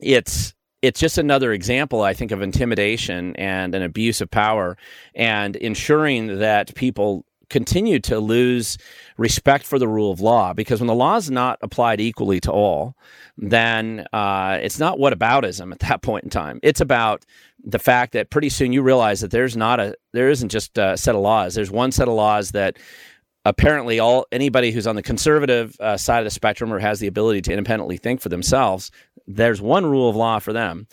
[0.00, 4.76] it's it's just another example, I think, of intimidation and an abuse of power
[5.14, 8.76] and ensuring that people continue to lose
[9.16, 12.50] respect for the rule of law because when the law is not applied equally to
[12.50, 12.96] all,
[13.38, 16.60] then uh, it's not what whataboutism at that point in time.
[16.62, 17.24] It's about
[17.64, 20.96] the fact that pretty soon you realize that there's not a there isn't just a
[20.96, 21.54] set of laws.
[21.54, 22.78] There's one set of laws that
[23.44, 27.06] apparently all anybody who's on the conservative uh, side of the spectrum or has the
[27.06, 28.90] ability to independently think for themselves
[29.26, 30.86] there's one rule of law for them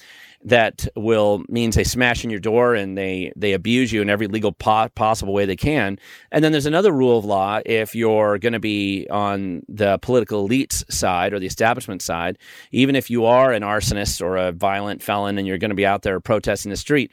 [0.43, 4.27] that will means they smash in your door and they they abuse you in every
[4.27, 5.99] legal po- possible way they can.
[6.31, 10.47] And then there's another rule of law if you're going to be on the political
[10.47, 12.37] elites side or the establishment side
[12.71, 15.85] even if you are an arsonist or a violent felon and you're going to be
[15.85, 17.11] out there protesting the street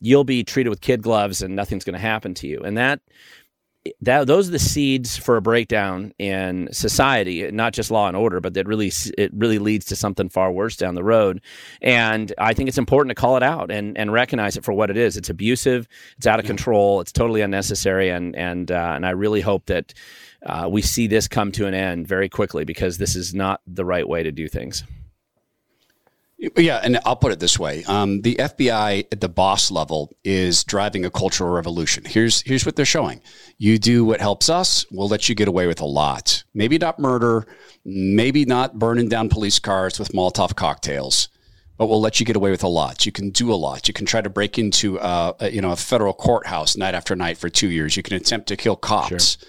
[0.00, 2.60] you'll be treated with kid gloves and nothing's going to happen to you.
[2.60, 3.00] And that
[4.02, 8.40] that those are the seeds for a breakdown in society, not just law and order,
[8.40, 11.40] but that really it really leads to something far worse down the road.
[11.80, 14.90] And I think it's important to call it out and and recognize it for what
[14.90, 15.16] it is.
[15.16, 15.88] It's abusive.
[16.18, 17.00] It's out of control.
[17.00, 18.10] It's totally unnecessary.
[18.10, 19.94] And and uh, and I really hope that
[20.44, 23.84] uh, we see this come to an end very quickly because this is not the
[23.84, 24.84] right way to do things.
[26.56, 30.64] Yeah, and I'll put it this way: um, the FBI at the boss level is
[30.64, 32.04] driving a cultural revolution.
[32.06, 33.20] Here's here's what they're showing:
[33.58, 36.42] you do what helps us, we'll let you get away with a lot.
[36.54, 37.46] Maybe not murder,
[37.84, 41.28] maybe not burning down police cars with Molotov cocktails,
[41.76, 43.04] but we'll let you get away with a lot.
[43.04, 43.86] You can do a lot.
[43.86, 47.14] You can try to break into uh, a, you know a federal courthouse night after
[47.14, 47.98] night for two years.
[47.98, 49.36] You can attempt to kill cops.
[49.36, 49.48] Sure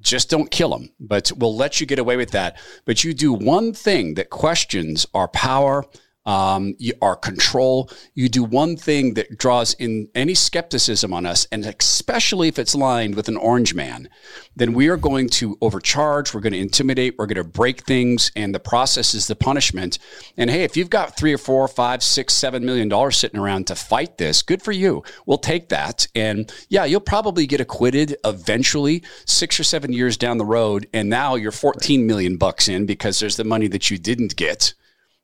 [0.00, 2.58] just don't kill them, but we'll let you get away with that.
[2.84, 5.84] But you do one thing that questions our power
[6.26, 7.90] um, you, our control.
[8.14, 12.74] You do one thing that draws in any skepticism on us, and especially if it's
[12.74, 14.08] lined with an orange man,
[14.56, 16.32] then we are going to overcharge.
[16.32, 17.16] We're going to intimidate.
[17.18, 19.98] We're going to break things, and the process is the punishment.
[20.36, 23.66] And hey, if you've got three or four, five, six, seven million dollars sitting around
[23.68, 25.02] to fight this, good for you.
[25.26, 30.38] We'll take that, and yeah, you'll probably get acquitted eventually, six or seven years down
[30.38, 33.98] the road, and now you're 14 million bucks in because there's the money that you
[33.98, 34.74] didn't get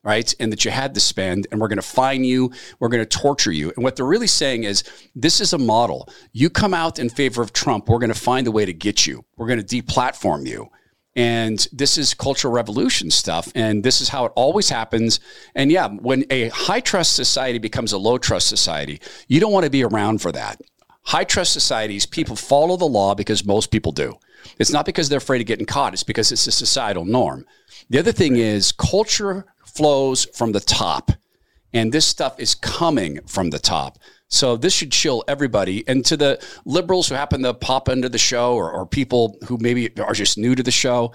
[0.03, 0.35] right?
[0.41, 3.19] And that you had to spend, and we're going to fine you, we're going to
[3.19, 3.73] torture you.
[3.77, 4.85] And what they're really saying is
[5.15, 6.09] this is a model.
[6.33, 9.07] You come out in favor of Trump, we're going to find a way to get
[9.07, 10.71] you, we're going to deplatform you.
[11.17, 13.51] And this is cultural revolution stuff.
[13.57, 15.19] And this is how it always happens.
[15.57, 19.65] And yeah, when a high trust society becomes a low trust society, you don't want
[19.65, 20.61] to be around for that.
[21.03, 24.19] High trust societies, people follow the law because most people do.
[24.59, 27.45] It's not because they're afraid of getting caught, it's because it's a societal norm.
[27.89, 31.13] The other thing is culture flows from the top.
[31.73, 33.99] And this stuff is coming from the top.
[34.29, 35.87] So this should chill everybody.
[35.89, 39.59] And to the liberals who happen to pop into the show or, or people who
[39.59, 41.13] maybe are just new to the show,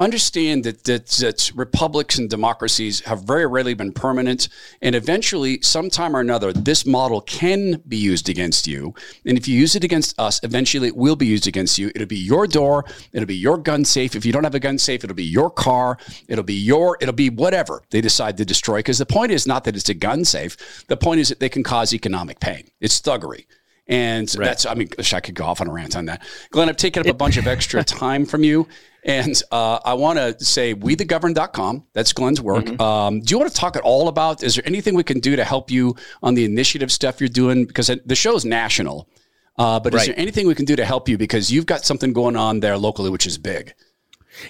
[0.00, 4.48] understand that, that, that republics and democracies have very rarely been permanent.
[4.82, 8.94] And eventually, sometime or another, this model can be used against you.
[9.24, 11.90] And if you use it against us, eventually it will be used against you.
[11.94, 12.84] It'll be your door.
[13.12, 14.14] It'll be your gun safe.
[14.14, 15.98] If you don't have a gun safe, it'll be your car.
[16.28, 18.78] It'll be your, it'll be whatever they decide to destroy.
[18.78, 20.84] Because the point is not that it's a gun safe.
[20.88, 22.68] The point is that they can cause economic pain.
[22.80, 23.46] It's thuggery.
[23.86, 24.46] And right.
[24.46, 26.22] that's, I mean, I could go off on a rant on that.
[26.50, 28.66] Glen, I've taken up a bunch of extra time from you.
[29.04, 31.84] And uh, I want to say WeTheGoverned.com.
[31.92, 32.64] That's Glen's work.
[32.64, 32.80] Mm-hmm.
[32.80, 35.36] Um, do you want to talk at all about, is there anything we can do
[35.36, 37.66] to help you on the initiative stuff you're doing?
[37.66, 39.08] Because the show is national.
[39.58, 40.00] Uh, but right.
[40.00, 41.18] is there anything we can do to help you?
[41.18, 43.74] Because you've got something going on there locally, which is big.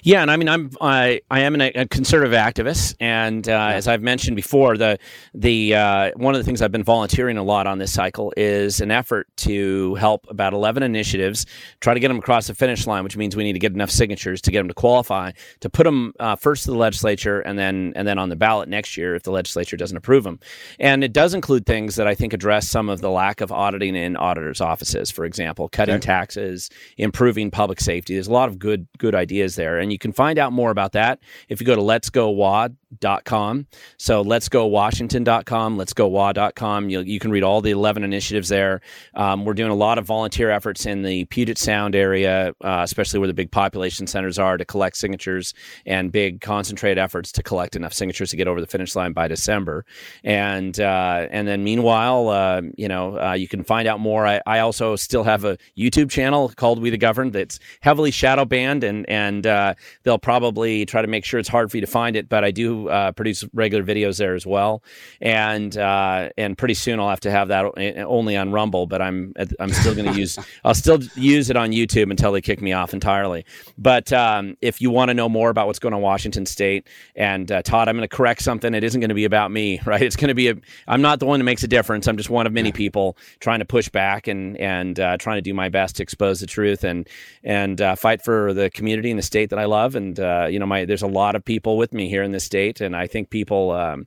[0.03, 3.68] Yeah, and I mean, I'm I, I am an, a conservative activist, and uh, yeah.
[3.72, 4.99] as I've mentioned before, the
[5.35, 8.80] the uh, one of the things I've been volunteering a lot on this cycle is
[8.80, 11.47] an effort to help about 11 initiatives
[11.80, 13.91] try to get them across the finish line, which means we need to get enough
[13.91, 17.59] signatures to get them to qualify to put them uh, first to the legislature and
[17.59, 20.39] then and then on the ballot next year if the legislature doesn't approve them.
[20.78, 23.97] And it does include things that I think address some of the lack of auditing
[23.97, 26.07] in auditors' offices, for example, cutting okay.
[26.07, 28.14] taxes, improving public safety.
[28.14, 30.93] There's a lot of good good ideas there, and you can find out more about
[30.93, 32.77] that if you go to Let's Go Wad
[33.24, 33.66] com.
[33.99, 36.88] So let's go Washington.com, let's go WA.com.
[36.88, 38.80] You, you can read all the 11 initiatives there.
[39.14, 43.18] Um, we're doing a lot of volunteer efforts in the Puget Sound area, uh, especially
[43.18, 45.55] where the big population centers are to collect signatures
[45.86, 49.28] and big concentrated efforts to collect enough signatures to get over the finish line by
[49.28, 49.84] December.
[50.22, 54.26] And, uh, and then meanwhile, uh, you know, uh, you can find out more.
[54.26, 58.45] I, I, also still have a YouTube channel called We the Governed that's heavily shadow
[58.45, 59.74] banned and, and uh,
[60.05, 62.51] they'll probably try to make sure it's hard for you to find it, but I
[62.51, 64.82] do uh, produce regular videos there as well,
[65.20, 67.72] and uh, and pretty soon I'll have to have that
[68.05, 68.87] only on Rumble.
[68.87, 72.41] But I'm I'm still going to use I'll still use it on YouTube until they
[72.41, 73.45] kick me off entirely.
[73.78, 76.87] But um, if you want to know more about what's going on in Washington State,
[77.16, 78.74] and uh, Todd, I'm going to correct something.
[78.74, 80.03] It isn't going to be about me, right?
[80.03, 80.55] It's going to be a.
[80.89, 82.07] I'm not the one that makes a difference.
[82.09, 85.43] I'm just one of many people trying to push back and and uh, trying to
[85.43, 87.09] do my best to expose the truth and
[87.43, 89.95] and uh, fight for the community and the state that I love.
[89.95, 92.45] And uh, you know, my there's a lot of people with me here in this
[92.45, 93.72] state and I think people.
[93.72, 94.07] Um,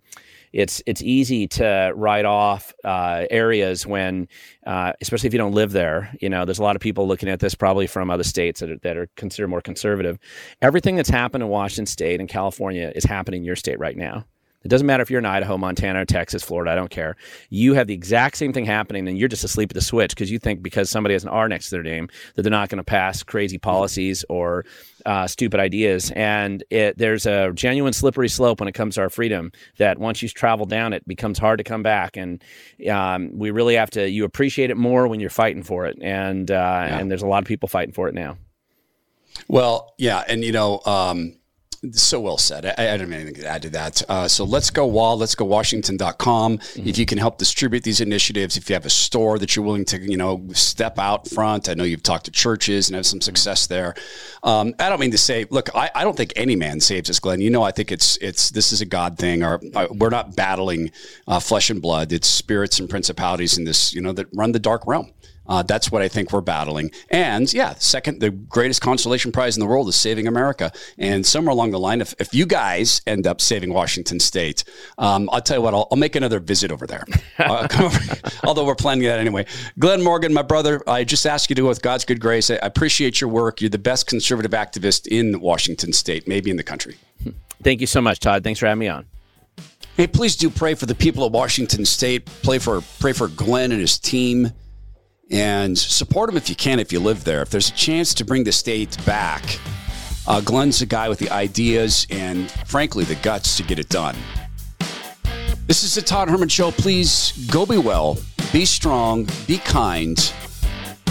[0.54, 4.28] it's it's easy to write off uh, areas when,
[4.66, 6.16] uh, especially if you don't live there.
[6.22, 8.72] You know, there's a lot of people looking at this probably from other states that
[8.72, 10.18] are, that are considered more conservative.
[10.62, 14.26] Everything that's happened in Washington State and California is happening in your state right now.
[14.64, 16.72] It doesn't matter if you're in Idaho, Montana, Texas, Florida.
[16.72, 17.16] I don't care.
[17.50, 20.32] You have the exact same thing happening, and you're just asleep at the switch because
[20.32, 22.80] you think because somebody has an R next to their name that they're not going
[22.80, 24.66] to pass crazy policies or
[25.08, 26.12] uh, stupid ideas.
[26.16, 30.22] And it, there's a genuine slippery slope when it comes to our freedom that once
[30.22, 32.18] you travel down it, becomes hard to come back.
[32.18, 32.44] And
[32.92, 34.08] um, we really have to.
[34.08, 37.00] You appreciate it more when you're fighting for it, and uh, yeah.
[37.00, 38.38] and there's a lot of people fighting for it now.
[39.48, 40.82] Well, yeah, and you know.
[40.86, 41.40] Um,
[41.94, 42.66] so well said.
[42.66, 44.02] I, I, don't have anything to add to that.
[44.10, 46.58] Uh, so let's go wall, let's go Washington.com.
[46.58, 46.88] Mm-hmm.
[46.88, 49.86] If you can help distribute these initiatives, if you have a store that you're willing
[49.86, 51.70] to, you know, step out front.
[51.70, 53.96] I know you've talked to churches and have some success there.
[54.44, 57.20] Um, I don't mean to say, look, I, I, don't think any man saves us,
[57.20, 57.42] Glen.
[57.42, 59.44] You know, I think it's, it's, this is a God thing.
[59.44, 60.92] Or uh, we're not battling
[61.28, 62.12] uh, flesh and blood.
[62.12, 65.12] It's spirits and principalities in this, you know, that run the dark realm.
[65.48, 66.92] Uh, that's what I think we're battling.
[67.10, 70.72] And yeah, second, the greatest consolation prize in the world is saving America.
[70.98, 74.64] And somewhere along the line, if, if you guys end up saving Washington State,
[74.98, 77.06] um, I'll tell you what, I'll, I'll, make another visit over there.
[77.40, 78.00] uh, over,
[78.44, 79.46] although we're planning that anyway.
[79.80, 82.56] Glen Morgan, my brother, I just ask you to, go with God's good grace, I
[82.62, 83.62] appreciate your work.
[83.62, 86.98] You're the best conservative activist in Washington State, maybe in the country.
[87.64, 88.44] Thank you so much, Todd.
[88.44, 89.06] Thanks for having me on.
[89.96, 92.30] Hey, please do pray for the people of Washington State.
[92.44, 94.52] Pray for pray for Glen and his team
[95.30, 97.42] and support them if you can, if you live there.
[97.42, 99.60] If there's a chance to bring the state back,
[100.28, 104.16] uh, Glen's a guy with the ideas and, frankly, the guts to get it done.
[105.68, 106.72] This is the Todd Herman Show.
[106.72, 108.18] Please go be well,
[108.54, 110.34] be strong, be kind,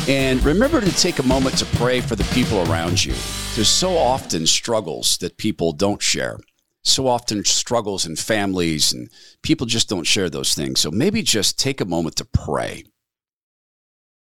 [0.08, 3.12] and remember to take a moment to pray for the people around you.
[3.54, 6.38] There's so often struggles that people don't share.
[6.84, 9.10] So often struggles in families, and
[9.42, 10.80] people just don't share those things.
[10.80, 12.84] So maybe just take a moment to pray